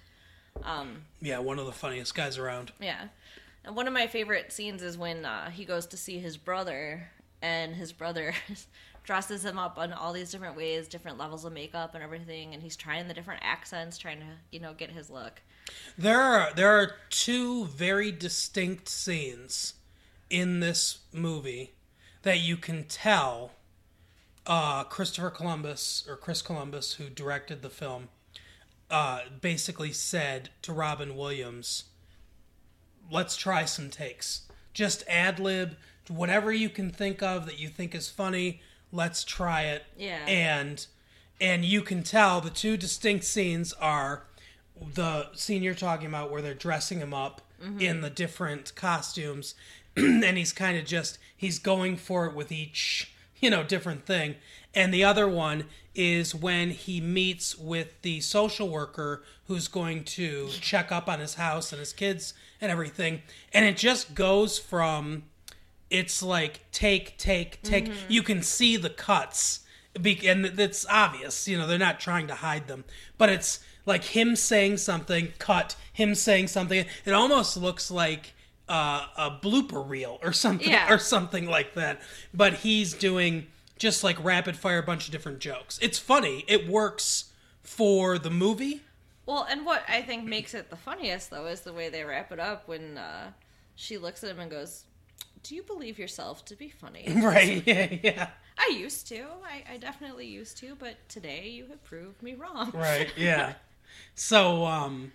[0.64, 2.72] Um, Yeah, one of the funniest guys around.
[2.80, 3.08] yeah.
[3.64, 7.08] And one of my favorite scenes is when uh, he goes to see his brother,
[7.42, 8.32] and his brother
[9.06, 12.62] dresses him up in all these different ways, different levels of makeup and everything, and
[12.62, 15.40] he's trying the different accents, trying to, you know, get his look.
[15.96, 19.74] There are there are two very distinct scenes
[20.28, 21.72] in this movie
[22.22, 23.52] that you can tell
[24.46, 28.08] uh, Christopher Columbus or Chris Columbus, who directed the film,
[28.90, 31.84] uh, basically said to Robin Williams,
[33.10, 34.42] "Let's try some takes.
[34.72, 35.76] Just ad lib,
[36.08, 38.60] whatever you can think of that you think is funny.
[38.96, 40.24] Let's try it." Yeah.
[40.26, 40.86] and
[41.40, 44.24] and you can tell the two distinct scenes are
[44.94, 47.80] the scene you're talking about where they're dressing him up mm-hmm.
[47.80, 49.54] in the different costumes
[49.96, 54.34] and he's kind of just he's going for it with each you know different thing
[54.74, 60.48] and the other one is when he meets with the social worker who's going to
[60.60, 65.22] check up on his house and his kids and everything and it just goes from
[65.90, 67.90] it's like take take take.
[68.08, 69.60] You can see the cuts.
[70.00, 72.84] Be- and it's obvious you know they're not trying to hide them.
[73.18, 76.84] But it's like him saying something cut him saying something.
[77.04, 78.34] It almost looks like
[78.68, 80.92] uh, a blooper reel or something Yeah.
[80.92, 82.02] or something like that.
[82.34, 83.46] But he's doing
[83.78, 85.78] just like rapid fire a bunch of different jokes.
[85.80, 86.44] It's funny.
[86.48, 88.82] It works for the movie.
[89.24, 92.30] Well, and what I think makes it the funniest, though, is the way they wrap
[92.32, 93.32] it up when uh,
[93.74, 94.84] she looks at him and goes,
[95.46, 97.04] Do you believe yourself to be funny?
[97.22, 98.28] right yeah yeah
[98.58, 99.22] I used to.
[99.44, 102.72] I, I definitely used to, but today you have proved me wrong.
[102.74, 103.54] right yeah
[104.14, 105.12] so um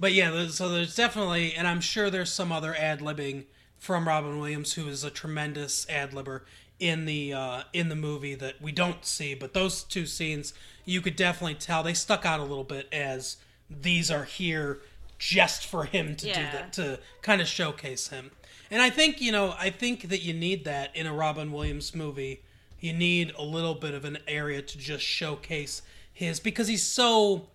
[0.00, 3.44] but yeah so there's definitely and i'm sure there's some other ad libbing
[3.78, 6.40] from robin williams who is a tremendous ad libber
[6.80, 11.00] in the uh in the movie that we don't see but those two scenes you
[11.00, 13.36] could definitely tell they stuck out a little bit as
[13.70, 14.80] these are here
[15.18, 18.30] just for him to do that to kind of showcase him
[18.70, 21.94] and i think you know i think that you need that in a robin williams
[21.94, 22.42] movie
[22.80, 27.48] you need a little bit of an area to just showcase his because he's so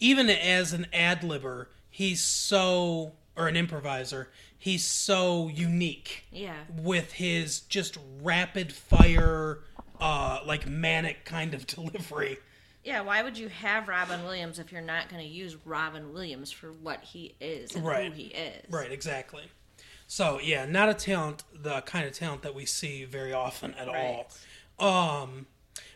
[0.00, 6.54] even as an ad libber he's so or an improviser he's so unique Yeah.
[6.76, 9.60] with his just rapid fire
[10.00, 12.38] uh like manic kind of delivery
[12.84, 16.52] Yeah, why would you have Robin Williams if you're not going to use Robin Williams
[16.52, 18.06] for what he is and Right.
[18.06, 18.62] who he is?
[18.70, 19.42] right exactly
[20.06, 23.88] so yeah not a talent the kind of talent that we see very often at
[23.88, 24.28] all
[24.78, 25.46] Um,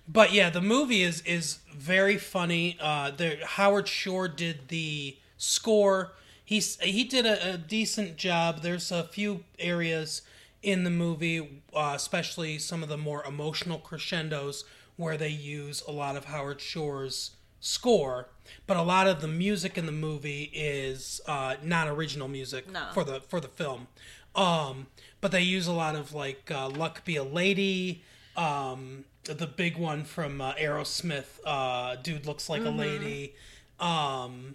[0.08, 2.76] but yeah, the movie is is very funny.
[2.80, 6.12] Uh, the Howard Shore did the score.
[6.44, 8.62] He's he did a, a decent job.
[8.62, 10.22] There's a few areas
[10.62, 14.64] in the movie, uh, especially some of the more emotional crescendos,
[14.96, 18.28] where they use a lot of Howard Shore's score.
[18.66, 22.86] But a lot of the music in the movie is uh, not original music No.
[22.92, 23.86] for the for the film.
[24.34, 24.86] Um,
[25.20, 28.02] but they use a lot of like uh, "Luck Be a Lady,"
[28.36, 33.34] um, the big one from uh, Aerosmith, uh, "Dude Looks Like a Lady."
[33.78, 34.54] Um,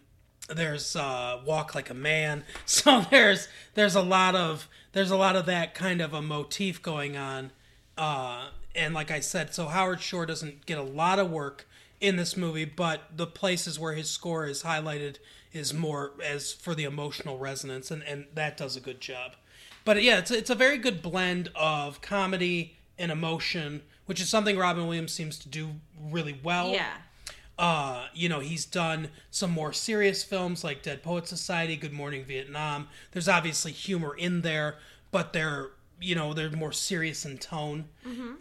[0.50, 5.36] there's uh, "Walk Like a Man." So there's there's a lot of there's a lot
[5.36, 7.52] of that kind of a motif going on.
[7.98, 11.68] Uh, and like I said, so Howard Shore doesn't get a lot of work
[12.02, 15.18] in this movie, but the places where his score is highlighted
[15.54, 19.34] is more as for the emotional resonance, and, and that does a good job.
[19.86, 24.58] But yeah, it's it's a very good blend of comedy and emotion, which is something
[24.58, 25.72] Robin Williams seems to do
[26.12, 26.72] really well.
[26.72, 26.94] Yeah.
[27.58, 32.26] Uh, you know, he's done some more serious films like Dead Poet Society, Good Morning
[32.26, 32.90] Vietnam.
[33.12, 34.76] There's obviously humor in there,
[35.12, 35.70] but they're
[36.02, 37.86] you know they're more serious in tone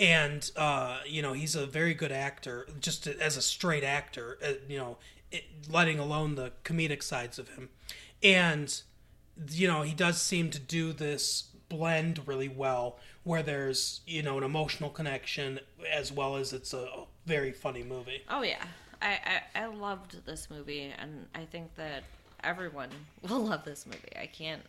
[0.00, 4.52] and uh you know he's a very good actor just as a straight actor uh,
[4.68, 4.96] you know
[5.30, 7.68] it, letting alone the comedic sides of him
[8.22, 8.82] and
[9.50, 14.36] you know he does seem to do this blend really well where there's you know
[14.38, 15.58] an emotional connection
[15.90, 16.86] as well as it's a
[17.26, 18.62] very funny movie Oh yeah,
[19.00, 22.04] I, I I loved this movie, and I think that
[22.42, 22.90] everyone
[23.28, 24.12] will love this movie.
[24.20, 24.62] I can't.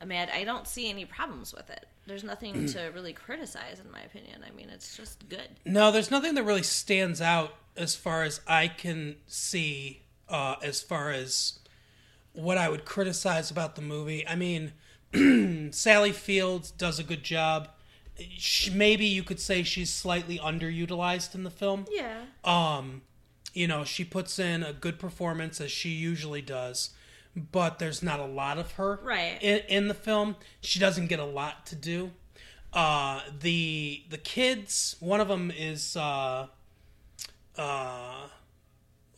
[0.00, 1.86] I mean, I don't see any problems with it.
[2.06, 4.44] There's nothing to really criticize, in my opinion.
[4.46, 5.48] I mean, it's just good.
[5.64, 10.82] No, there's nothing that really stands out as far as I can see, uh, as
[10.82, 11.58] far as
[12.32, 14.26] what I would criticize about the movie.
[14.26, 14.72] I mean,
[15.72, 17.68] Sally Fields does a good job.
[18.36, 21.86] Sh maybe you could say she's slightly underutilized in the film.
[21.90, 22.22] Yeah.
[22.44, 23.02] Um,
[23.52, 26.90] you know, she puts in a good performance as she usually does,
[27.36, 29.38] but there's not a lot of her Right.
[29.42, 30.36] in, in the film.
[30.60, 32.12] She doesn't get a lot to do.
[32.72, 36.48] Uh, the the kids, one of them is uh,
[37.56, 38.28] uh,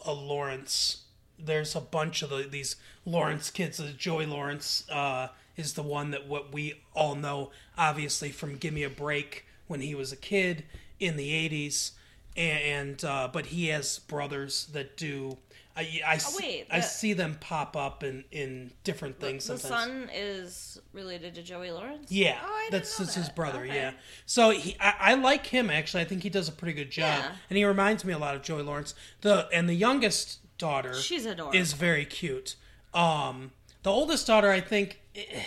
[0.04, 1.02] a Lawrence.
[1.38, 3.80] There's a bunch of the, these Lawrence kids.
[3.96, 8.82] Joey Lawrence uh, is the one that what we all know, obviously from Give Me
[8.82, 10.64] a Break when he was a kid
[11.00, 11.92] in the '80s,
[12.36, 15.38] and uh, but he has brothers that do.
[15.76, 19.84] I, I, Oh, wait, I see them pop up in, in different things The sometimes.
[19.84, 22.10] son is related to Joey Lawrence.
[22.10, 23.60] Yeah, Oh, that's, that's his brother.
[23.64, 23.74] Okay.
[23.74, 23.92] Yeah,
[24.24, 26.02] so he, I, I like him actually.
[26.02, 27.32] I think he does a pretty good job, Yeah.
[27.50, 28.94] and he reminds me a lot of Joey Lawrence.
[29.20, 31.58] The and the youngest daughter She's adorable.
[31.58, 32.56] is very cute.
[32.94, 33.52] Um,
[33.82, 35.42] the oldest daughter, I think, eh,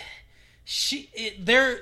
[0.64, 1.80] she it, they're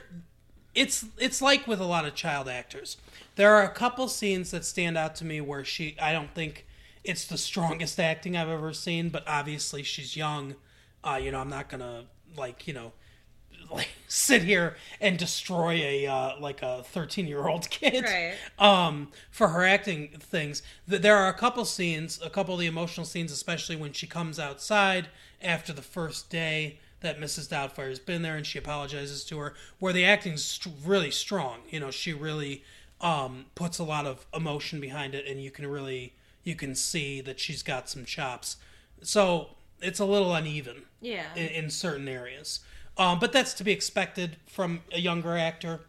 [0.75, 2.97] it's it's like with a lot of child actors.
[3.37, 6.65] There are a couple scenes that stand out to me where she I don't think
[7.09, 10.55] it's the strongest acting I've ever seen, but obviously she's young.
[11.03, 12.05] Uh, you know, I'm not gonna
[12.37, 12.93] like you know
[13.71, 18.35] like sit here and destroy a uh, like a 13 year old kid Right.
[18.59, 22.67] um for her acting things Th- there are a couple scenes a couple of the
[22.67, 25.09] emotional scenes especially when she comes outside
[25.43, 29.55] after the first day that mrs doubtfire has been there and she apologizes to her
[29.79, 32.63] where the acting's really strong you know she really
[33.01, 36.15] um puts a lot of emotion behind it and you can really
[36.49, 38.57] you can see that she's got some chops
[39.03, 41.27] so it's a little uneven Yeah.
[41.37, 42.61] in, in certain areas.
[42.97, 45.83] Um, but that's to be expected from a younger actor.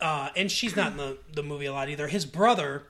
[0.00, 2.06] Uh, and she's not in the, the movie a lot either.
[2.06, 2.84] His brother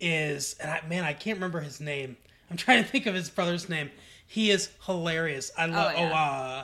[0.00, 2.16] is, and I, man, I can't remember his name.
[2.50, 3.90] I'm trying to think of his brother's name.
[4.26, 5.50] He is hilarious.
[5.58, 5.92] I love.
[5.96, 6.62] Oh, Oh, uh,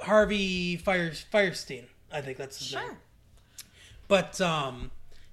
[0.00, 1.84] Harvey Fire, Fierstein.
[2.10, 2.96] I think that's his name sure.
[4.08, 4.90] but um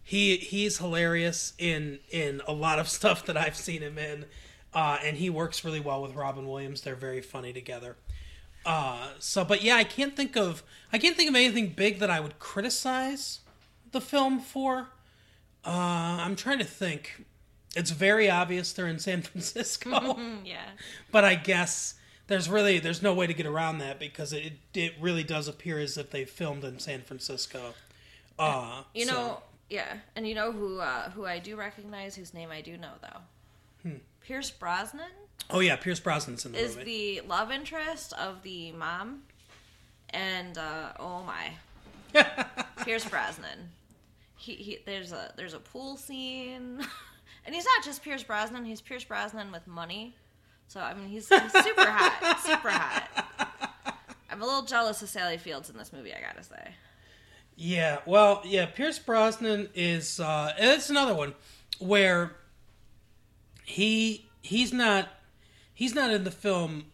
[0.07, 4.23] he he's hilarious in in a lot of stuff that I've seen him in
[4.73, 6.81] uh and he works really well with Robin Williams.
[6.81, 7.97] They're very funny together.
[8.65, 12.09] Uh so but yeah I can't think of I can't think of anything big that
[12.09, 13.41] I would criticize
[13.91, 14.87] the film for.
[15.65, 15.71] Uh
[16.23, 17.25] I'm trying to think.
[17.75, 20.17] It's very obvious they're in San Francisco.
[20.45, 20.61] Yeah.
[21.11, 21.95] but I guess
[22.27, 25.79] there's really there's no way to get around that because it it really does appear
[25.79, 27.73] as if they filmed in San Francisco.
[28.39, 32.33] Uh, You so- know, yeah, and you know who uh, who I do recognize, whose
[32.33, 33.19] name I do know though.
[33.89, 33.97] Hmm.
[34.21, 35.11] Pierce Brosnan
[35.49, 37.19] Oh yeah, Pierce Brosnan's in the is movie.
[37.21, 39.23] the love interest of the mom,
[40.09, 42.25] and uh, oh my,
[42.83, 43.69] Pierce Brosnan.
[44.35, 46.79] He, he there's a there's a pool scene,
[47.45, 48.65] and he's not just Pierce Brosnan.
[48.65, 50.15] He's Pierce Brosnan with money.
[50.67, 53.97] So I mean, he's, he's super hot, super hot.
[54.29, 56.13] I'm a little jealous of Sally Fields in this movie.
[56.13, 56.73] I gotta say.
[57.57, 61.33] Yeah, well, yeah, Pierce Brosnan is uh and it's another one
[61.79, 62.35] where
[63.65, 65.09] he he's not
[65.73, 66.85] he's not in the film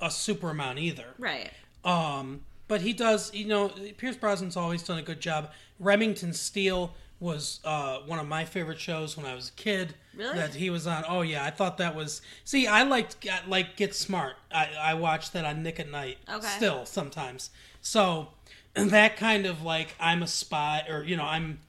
[0.00, 1.06] a super amount either.
[1.18, 1.50] Right.
[1.84, 5.50] Um, but he does, you know, Pierce Brosnan's always done a good job.
[5.80, 9.94] Remington Steele was uh, one of my favorite shows when I was a kid.
[10.14, 10.36] Really?
[10.36, 11.04] That he was on.
[11.08, 12.22] Oh yeah, I thought that was.
[12.44, 14.36] See, I liked like Get Smart.
[14.52, 16.18] I, I watched that on Nick at Nite.
[16.32, 16.46] Okay.
[16.46, 17.50] Still sometimes.
[17.80, 18.28] So
[18.74, 21.60] that kind of like I'm a spy, or you know, I'm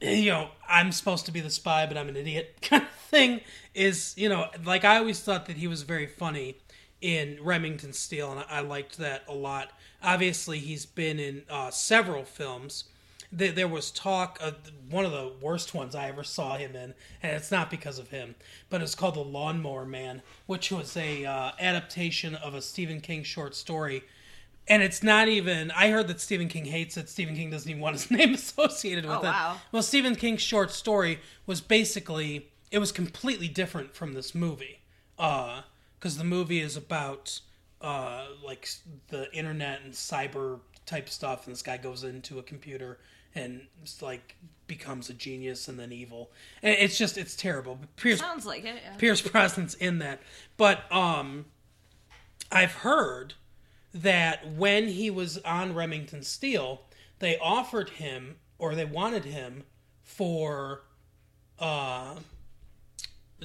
[0.00, 3.40] you know, I'm supposed to be the spy, but I'm an idiot kind of thing
[3.74, 6.56] is, you know, like I always thought that he was very funny
[7.00, 9.70] in Remington Steele, and I, liked that a lot.
[10.02, 12.84] Obviously, he's been in uh, several films.
[13.30, 14.56] There, there was talk of
[14.88, 18.08] one of the worst ones I ever saw him in, and it's not because of
[18.08, 18.34] him,
[18.70, 23.22] but it's called The Lawnmower Man, which was a uh, adaptation of a Stephen King
[23.22, 24.04] short story
[24.68, 25.70] and it's not even.
[25.70, 27.08] I heard that Stephen King hates it.
[27.08, 29.24] Stephen King doesn't even want his name associated with Oh, it.
[29.24, 29.56] wow.
[29.72, 34.80] Well, Stephen King's short story was basically it was completely different from this movie
[35.16, 37.40] because the movie is about
[37.80, 38.68] uh, like
[39.08, 42.98] the internet and cyber type stuff and this guy goes into a computer
[43.34, 43.66] and
[44.00, 44.34] like
[44.66, 46.30] becomes a genius and then evil
[46.62, 48.80] and it's just it's terrible But Pierce Sounds like it.
[48.84, 48.96] Yeah.
[48.96, 50.20] Pierce Brosnan's in that.
[50.56, 51.46] But um
[52.50, 53.34] I've heard
[53.92, 56.82] that when he was on Remington Steele,
[57.18, 59.64] they offered him or they wanted him
[60.02, 60.82] for
[61.58, 62.16] uh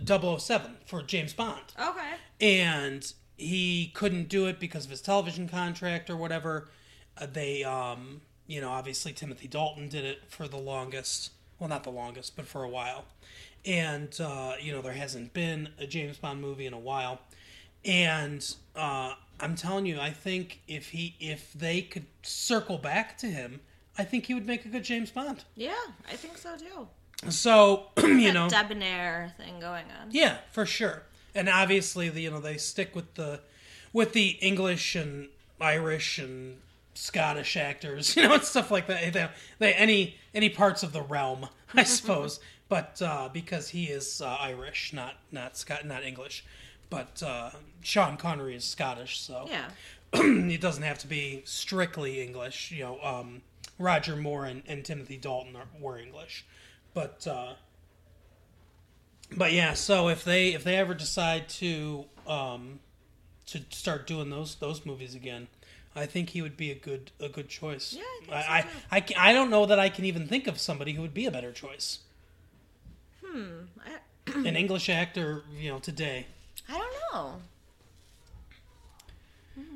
[0.05, 1.61] 007 for James Bond.
[1.79, 2.13] Okay.
[2.39, 6.69] And he couldn't do it because of his television contract or whatever.
[7.17, 11.31] Uh, they um you know, obviously Timothy Dalton did it for the longest.
[11.57, 13.05] Well, not the longest, but for a while.
[13.65, 17.21] And uh, you know, there hasn't been a James Bond movie in a while.
[17.85, 23.27] And uh, I'm telling you, I think if he if they could circle back to
[23.27, 23.59] him,
[23.97, 25.43] I think he would make a good James Bond.
[25.55, 25.73] Yeah,
[26.09, 26.87] I think so too.
[27.31, 30.09] So you That know, debonair thing going on.
[30.11, 31.03] yeah, for sure.
[31.33, 33.39] And obviously, the, you know, they stick with the
[33.93, 35.27] with the English and
[35.59, 36.57] Irish and
[36.93, 39.13] Scottish actors, you know, and stuff like that.
[39.13, 39.29] They,
[39.59, 42.39] they any any parts of the realm, I suppose.
[42.69, 46.43] but uh, because he is uh, Irish, not not Scot, not English.
[46.91, 47.49] But uh,
[47.81, 49.69] Sean Connery is Scottish, so Yeah.
[50.13, 52.69] it doesn't have to be strictly English.
[52.71, 53.41] You know, um,
[53.79, 56.45] Roger Moore and, and Timothy Dalton are, were English,
[56.93, 57.53] but uh,
[59.35, 59.73] but yeah.
[59.73, 62.81] So if they if they ever decide to um,
[63.47, 65.47] to start doing those those movies again,
[65.95, 67.93] I think he would be a good a good choice.
[67.97, 68.97] Yeah, I think I so, I.
[68.97, 71.31] I, I don't know that I can even think of somebody who would be a
[71.31, 71.99] better choice.
[73.85, 76.27] I, An English actor, you know, today.
[76.71, 77.33] I don't know.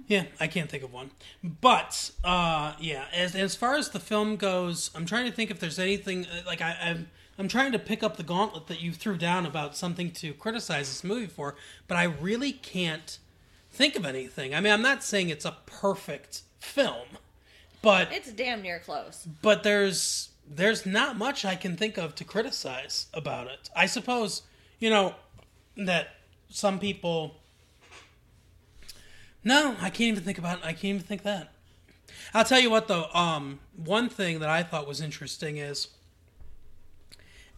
[0.08, 1.12] Yeah, I can't think of one.
[1.44, 5.60] But uh, yeah, as as far as the film goes, I'm trying to think if
[5.60, 8.94] there's anything uh, like I, I'm I'm trying to pick up the gauntlet that you
[8.94, 11.56] threw down about something to criticize this movie for,
[11.88, 13.18] but I really can't
[13.72, 14.54] think of anything.
[14.56, 17.08] I mean, I'm not saying it's a perfect film,
[17.82, 19.28] but It's damn near close.
[19.42, 23.70] but there's there's not much I can think of to criticize about it.
[23.76, 24.44] I suppose
[24.80, 25.16] you know
[25.78, 26.15] that
[26.56, 27.36] some people.
[29.44, 30.64] No, I can't even think about.
[30.64, 31.52] I can't even think that.
[32.34, 33.08] I'll tell you what though.
[33.14, 35.90] Um, one thing that I thought was interesting is,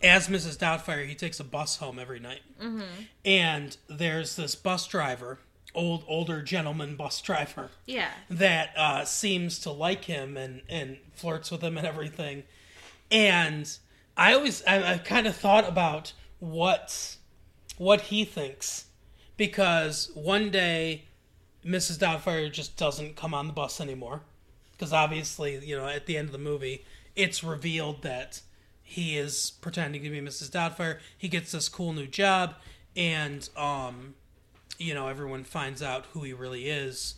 [0.02, 0.58] as Mrs.
[0.58, 2.82] Doubtfire, he takes a bus home every night, mm-hmm.
[3.24, 5.38] and there's this bus driver,
[5.76, 8.10] old older gentleman bus driver, Yeah.
[8.32, 12.44] that uh, seems to like him and, and flirts with him and everything.
[13.12, 13.70] And
[14.18, 17.16] I always I, I kind of thought about what
[17.78, 18.86] what he thinks
[19.38, 21.06] because one day
[21.66, 21.98] Mrs.
[21.98, 24.22] Doubtfire just doesn't come on the bus anymore
[24.72, 26.84] because obviously you know at the end of the movie
[27.16, 28.42] it's revealed that
[28.84, 30.50] he is pretending to be Mrs.
[30.50, 31.00] Doubtfire.
[31.18, 32.56] He gets this cool new job
[32.96, 34.16] and um
[34.78, 37.16] you know everyone finds out who he really is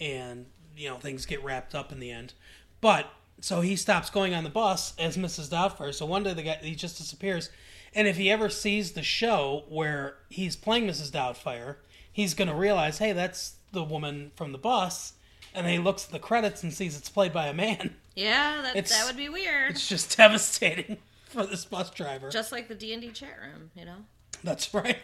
[0.00, 0.46] and
[0.76, 2.34] you know things get wrapped up in the end
[2.80, 6.42] but so he stops going on the bus as mrs doubtfire so one day the
[6.42, 7.50] guy he just disappears
[7.94, 11.76] and if he ever sees the show where he's playing mrs doubtfire
[12.12, 15.14] he's going to realize hey that's the woman from the bus
[15.54, 18.62] and then he looks at the credits and sees it's played by a man Yeah,
[18.62, 19.72] that, It's- that would be weird.
[19.72, 23.96] it's just devastating for this bus driver Just like the D&D chat room, you know?
[24.42, 24.96] That's right.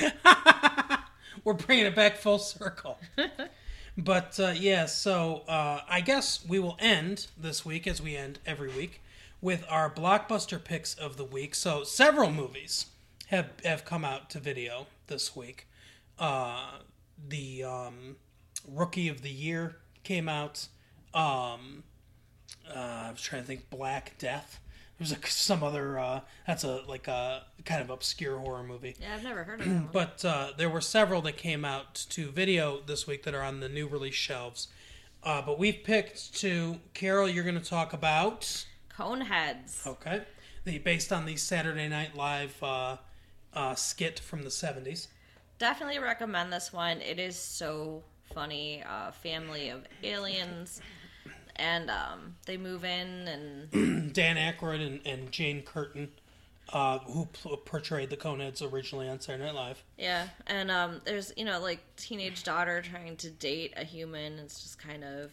[1.44, 2.98] We're bringing it back full circle.
[3.98, 8.38] but uh, yeah, so uh, I guess we will end this week, as we end
[8.46, 9.02] every week,
[9.46, 11.54] with our blockbuster picks of the week.
[11.54, 12.86] So several movies
[13.28, 15.68] have have come out to video this week.
[16.18, 16.78] Uh,
[17.28, 18.16] the um,
[18.66, 20.66] Rookie of the Year came out.
[21.14, 21.84] Um,
[22.68, 24.58] uh, I was trying to think Black Death.
[24.98, 28.96] There's like some other uh, that's a like a kind of obscure horror movie.
[29.00, 29.92] Yeah, I've never heard of.
[29.92, 33.60] But uh, there were several that came out to video this week that are on
[33.60, 34.66] the new release shelves.
[35.22, 36.80] Uh, but we've picked two.
[36.94, 38.66] Carol, you're going to talk about
[38.96, 39.86] Coneheads.
[39.86, 40.22] okay,
[40.64, 42.96] the based on the Saturday Night Live uh,
[43.52, 45.08] uh, skit from the '70s.
[45.58, 47.00] Definitely recommend this one.
[47.00, 48.02] It is so
[48.34, 48.82] funny.
[48.82, 50.80] Uh, family of aliens.
[51.58, 53.26] And um, they move in
[53.72, 56.10] and Dan Aykroyd and, and Jane Curtin,
[56.70, 59.82] uh, who pl- portrayed the Coneheads originally on Saturday Night Live.
[59.96, 64.38] Yeah, and um, there's you know like teenage daughter trying to date a human.
[64.38, 65.32] It's just kind of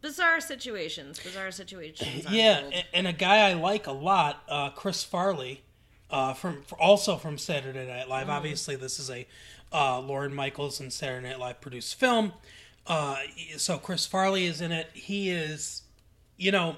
[0.00, 2.26] bizarre situations, bizarre situations.
[2.30, 2.74] Yeah, unfold.
[2.74, 5.62] a- and a guy I like a lot, uh, Chris Farley,
[6.10, 8.28] uh, from also from Saturday Night Live.
[8.28, 9.26] Obviously, this is a
[9.72, 12.32] uh, Lorne Michaels and Saturday Night Live produced film.
[12.86, 13.16] Uh,
[13.58, 14.88] so Chris Farley is in it.
[14.94, 15.82] He is,
[16.38, 16.76] you know,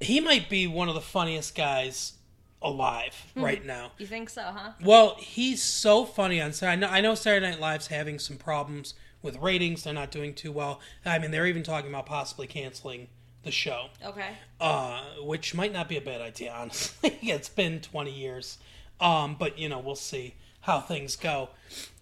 [0.00, 2.14] he might be one of the funniest guys
[2.62, 3.92] alive right now.
[3.98, 4.72] You think so, huh?
[4.84, 6.72] Well, he's so funny on Saturday.
[6.72, 9.84] I know, I know Saturday Night Live's having some problems with ratings.
[9.84, 10.80] They're not doing too well.
[11.04, 13.08] I mean, they're even talking about possibly canceling
[13.42, 14.30] the show, Okay.
[14.60, 17.18] uh, which might not be a bad idea, honestly.
[17.22, 18.58] it's been 20 years.
[19.00, 21.48] Um, but, you know, we'll see how things go.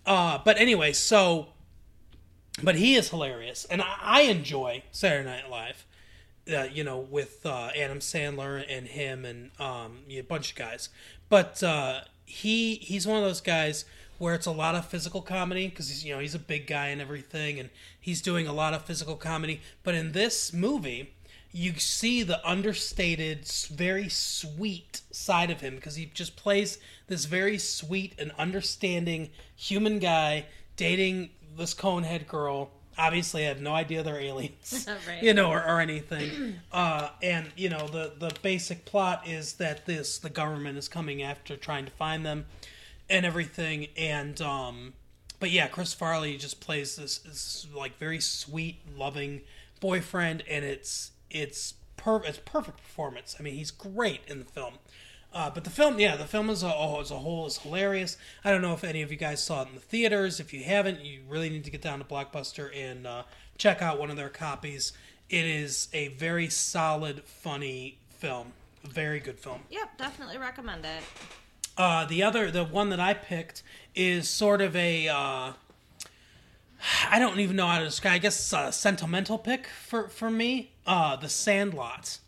[0.04, 1.48] Uh, but anyway, so,
[2.62, 3.64] but he is hilarious.
[3.66, 5.84] And I, I enjoy Saturday Night Live.
[6.50, 10.56] Uh, you know, with uh, Adam Sandler and him and um, yeah, a bunch of
[10.56, 10.88] guys.
[11.28, 13.84] But uh, he he's one of those guys
[14.18, 16.88] where it's a lot of physical comedy because he's you know he's a big guy
[16.88, 17.70] and everything, and
[18.00, 19.60] he's doing a lot of physical comedy.
[19.82, 21.12] But in this movie,
[21.52, 27.58] you see the understated, very sweet side of him because he just plays this very
[27.58, 30.46] sweet and understanding human guy
[30.76, 32.70] dating this conehead girl.
[32.98, 35.22] Obviously, I have no idea they're aliens, Right.
[35.22, 36.60] you know, or, or anything.
[36.72, 41.22] Uh, and you know, the the basic plot is that this the government is coming
[41.22, 42.44] after trying to find them
[43.08, 43.86] and everything.
[43.96, 44.92] And um,
[45.40, 49.42] but yeah, Chris Farley just plays this, this like very sweet, loving
[49.80, 53.36] boyfriend, and it's it's per it's perfect performance.
[53.38, 54.74] I mean, he's great in the film.
[55.32, 58.16] Uh, but the film, yeah, the film as a, oh, as a whole is hilarious.
[58.44, 60.40] I don't know if any of you guys saw it in the theaters.
[60.40, 63.22] If you haven't, you really need to get down to Blockbuster and uh,
[63.58, 64.92] check out one of their copies.
[65.28, 68.52] It is a very solid, funny film.
[68.84, 69.60] A very good film.
[69.70, 71.02] Yep, definitely recommend it.
[71.76, 73.62] Uh, the other, the one that I picked
[73.94, 75.52] is sort of a, uh,
[77.10, 78.14] I don't even know how to describe.
[78.14, 80.72] I guess a sentimental pick for for me.
[80.86, 82.18] Uh, the Sandlot.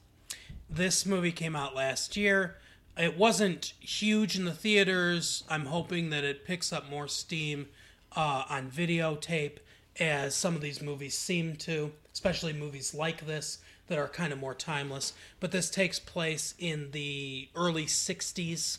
[0.69, 2.57] This movie came out last year.
[3.01, 5.45] It wasn't huge in the theaters.
[5.49, 7.69] I'm hoping that it picks up more steam
[8.15, 9.57] uh, on videotape,
[9.99, 14.39] as some of these movies seem to, especially movies like this that are kind of
[14.39, 15.15] more timeless.
[15.41, 18.79] But this takes place in the early 60s,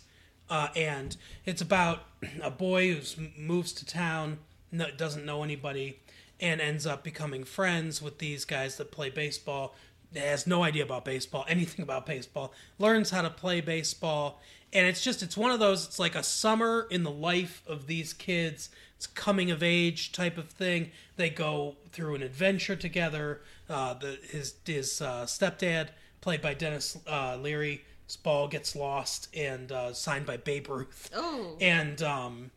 [0.51, 2.03] uh, and it's about
[2.43, 4.37] a boy who moves to town,
[4.97, 5.99] doesn't know anybody,
[6.39, 9.75] and ends up becoming friends with these guys that play baseball.
[10.15, 12.53] Has no idea about baseball, anything about baseball.
[12.79, 14.41] Learns how to play baseball,
[14.73, 15.85] and it's just it's one of those.
[15.85, 18.69] It's like a summer in the life of these kids.
[18.97, 20.91] It's coming of age type of thing.
[21.15, 23.41] They go through an adventure together.
[23.69, 25.89] Uh, the his his uh, stepdad,
[26.19, 27.83] played by Denis uh, Leary,
[28.17, 32.51] ball gets lost and uh, signed by Babe Ruth Oh, and um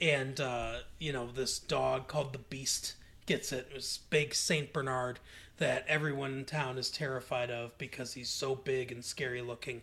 [0.00, 2.94] and uh you know this dog called the beast
[3.26, 5.18] gets it this big saint bernard
[5.58, 9.82] that everyone in town is terrified of because he's so big and scary looking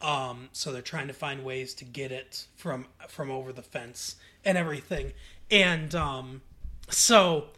[0.00, 4.16] um so they're trying to find ways to get it from from over the fence
[4.44, 5.12] and everything
[5.50, 6.42] and um
[6.88, 7.48] so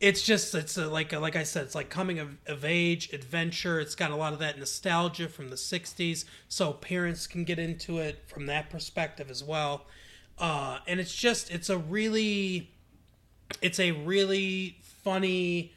[0.00, 3.80] it's just it's a, like like I said, it's like coming of, of age adventure.
[3.80, 7.98] It's got a lot of that nostalgia from the '60s, so parents can get into
[7.98, 9.86] it from that perspective as well.
[10.38, 12.70] Uh, and it's just it's a really
[13.62, 15.72] it's a really funny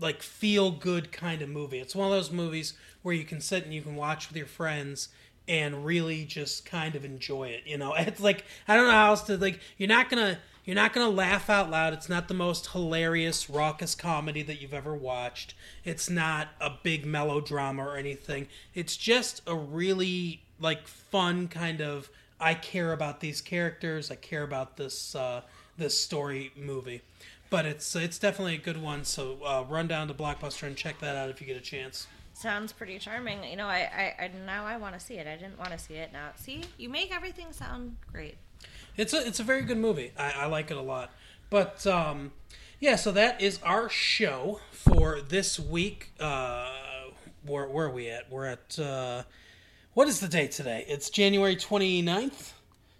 [0.00, 1.78] like feel good kind of movie.
[1.78, 4.46] It's one of those movies where you can sit and you can watch with your
[4.46, 5.08] friends
[5.46, 7.62] and really just kind of enjoy it.
[7.66, 9.60] You know, it's like I don't know how else to like.
[9.76, 11.92] You're not gonna you're not gonna laugh out loud.
[11.92, 15.54] It's not the most hilarious raucous comedy that you've ever watched.
[15.84, 18.48] It's not a big melodrama or anything.
[18.74, 22.10] It's just a really like fun kind of.
[22.40, 24.10] I care about these characters.
[24.10, 25.42] I care about this uh,
[25.76, 27.02] this story movie
[27.54, 29.04] but it's it's definitely a good one.
[29.04, 32.08] So uh, run down to Blockbuster and check that out if you get a chance.
[32.32, 33.44] sounds pretty charming.
[33.44, 33.88] You know, I,
[34.18, 35.28] I, I now I want to see it.
[35.28, 36.12] I didn't want to see it.
[36.12, 38.38] Now, see, you make everything sound great.
[38.96, 40.10] It's a it's a very good movie.
[40.18, 41.12] I, I like it a lot.
[41.48, 42.32] But um,
[42.80, 46.10] yeah, so that is our show for this week.
[46.18, 46.72] Uh,
[47.46, 48.28] where where are we at?
[48.32, 49.22] We're at uh,
[49.92, 50.84] what is the date today?
[50.88, 52.50] It's January 29th.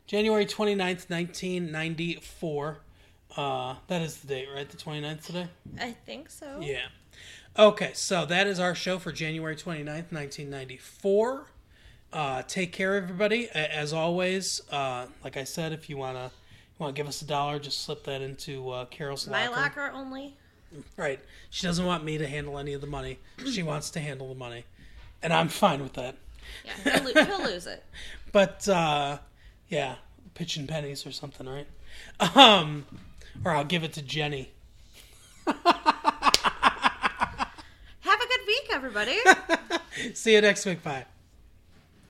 [0.07, 2.84] January 29th, 1994.
[3.37, 4.68] Uh, that is the date, right?
[4.68, 5.47] The 29th today?
[5.80, 6.61] I think so.
[6.61, 6.87] Yeah.
[7.59, 11.47] Okay, so that is our show for January 29th, 1994.
[12.12, 13.49] Uh, take care, everybody.
[13.51, 16.30] As always, uh, like I said, if you want to
[16.78, 19.61] want to give us a dollar, just slip that into uh, Carol's My locker.
[19.61, 20.37] locker only.
[20.97, 21.20] Right.
[21.51, 23.18] She doesn't want me to handle any of the money.
[23.49, 24.64] She wants to handle the money.
[25.22, 26.16] And I'm fine with that.
[26.64, 27.82] Yeah, he'll, lo- he'll lose it.
[28.32, 29.18] But, uh,
[29.68, 29.95] yeah,
[30.35, 31.68] pitching pennies or something, right?
[32.37, 32.85] Um,
[33.45, 34.53] or I'll give it to Jenny.
[35.47, 35.57] Have
[38.20, 39.16] a good week, everybody.
[40.14, 40.82] See you next week.
[40.82, 41.07] Bye.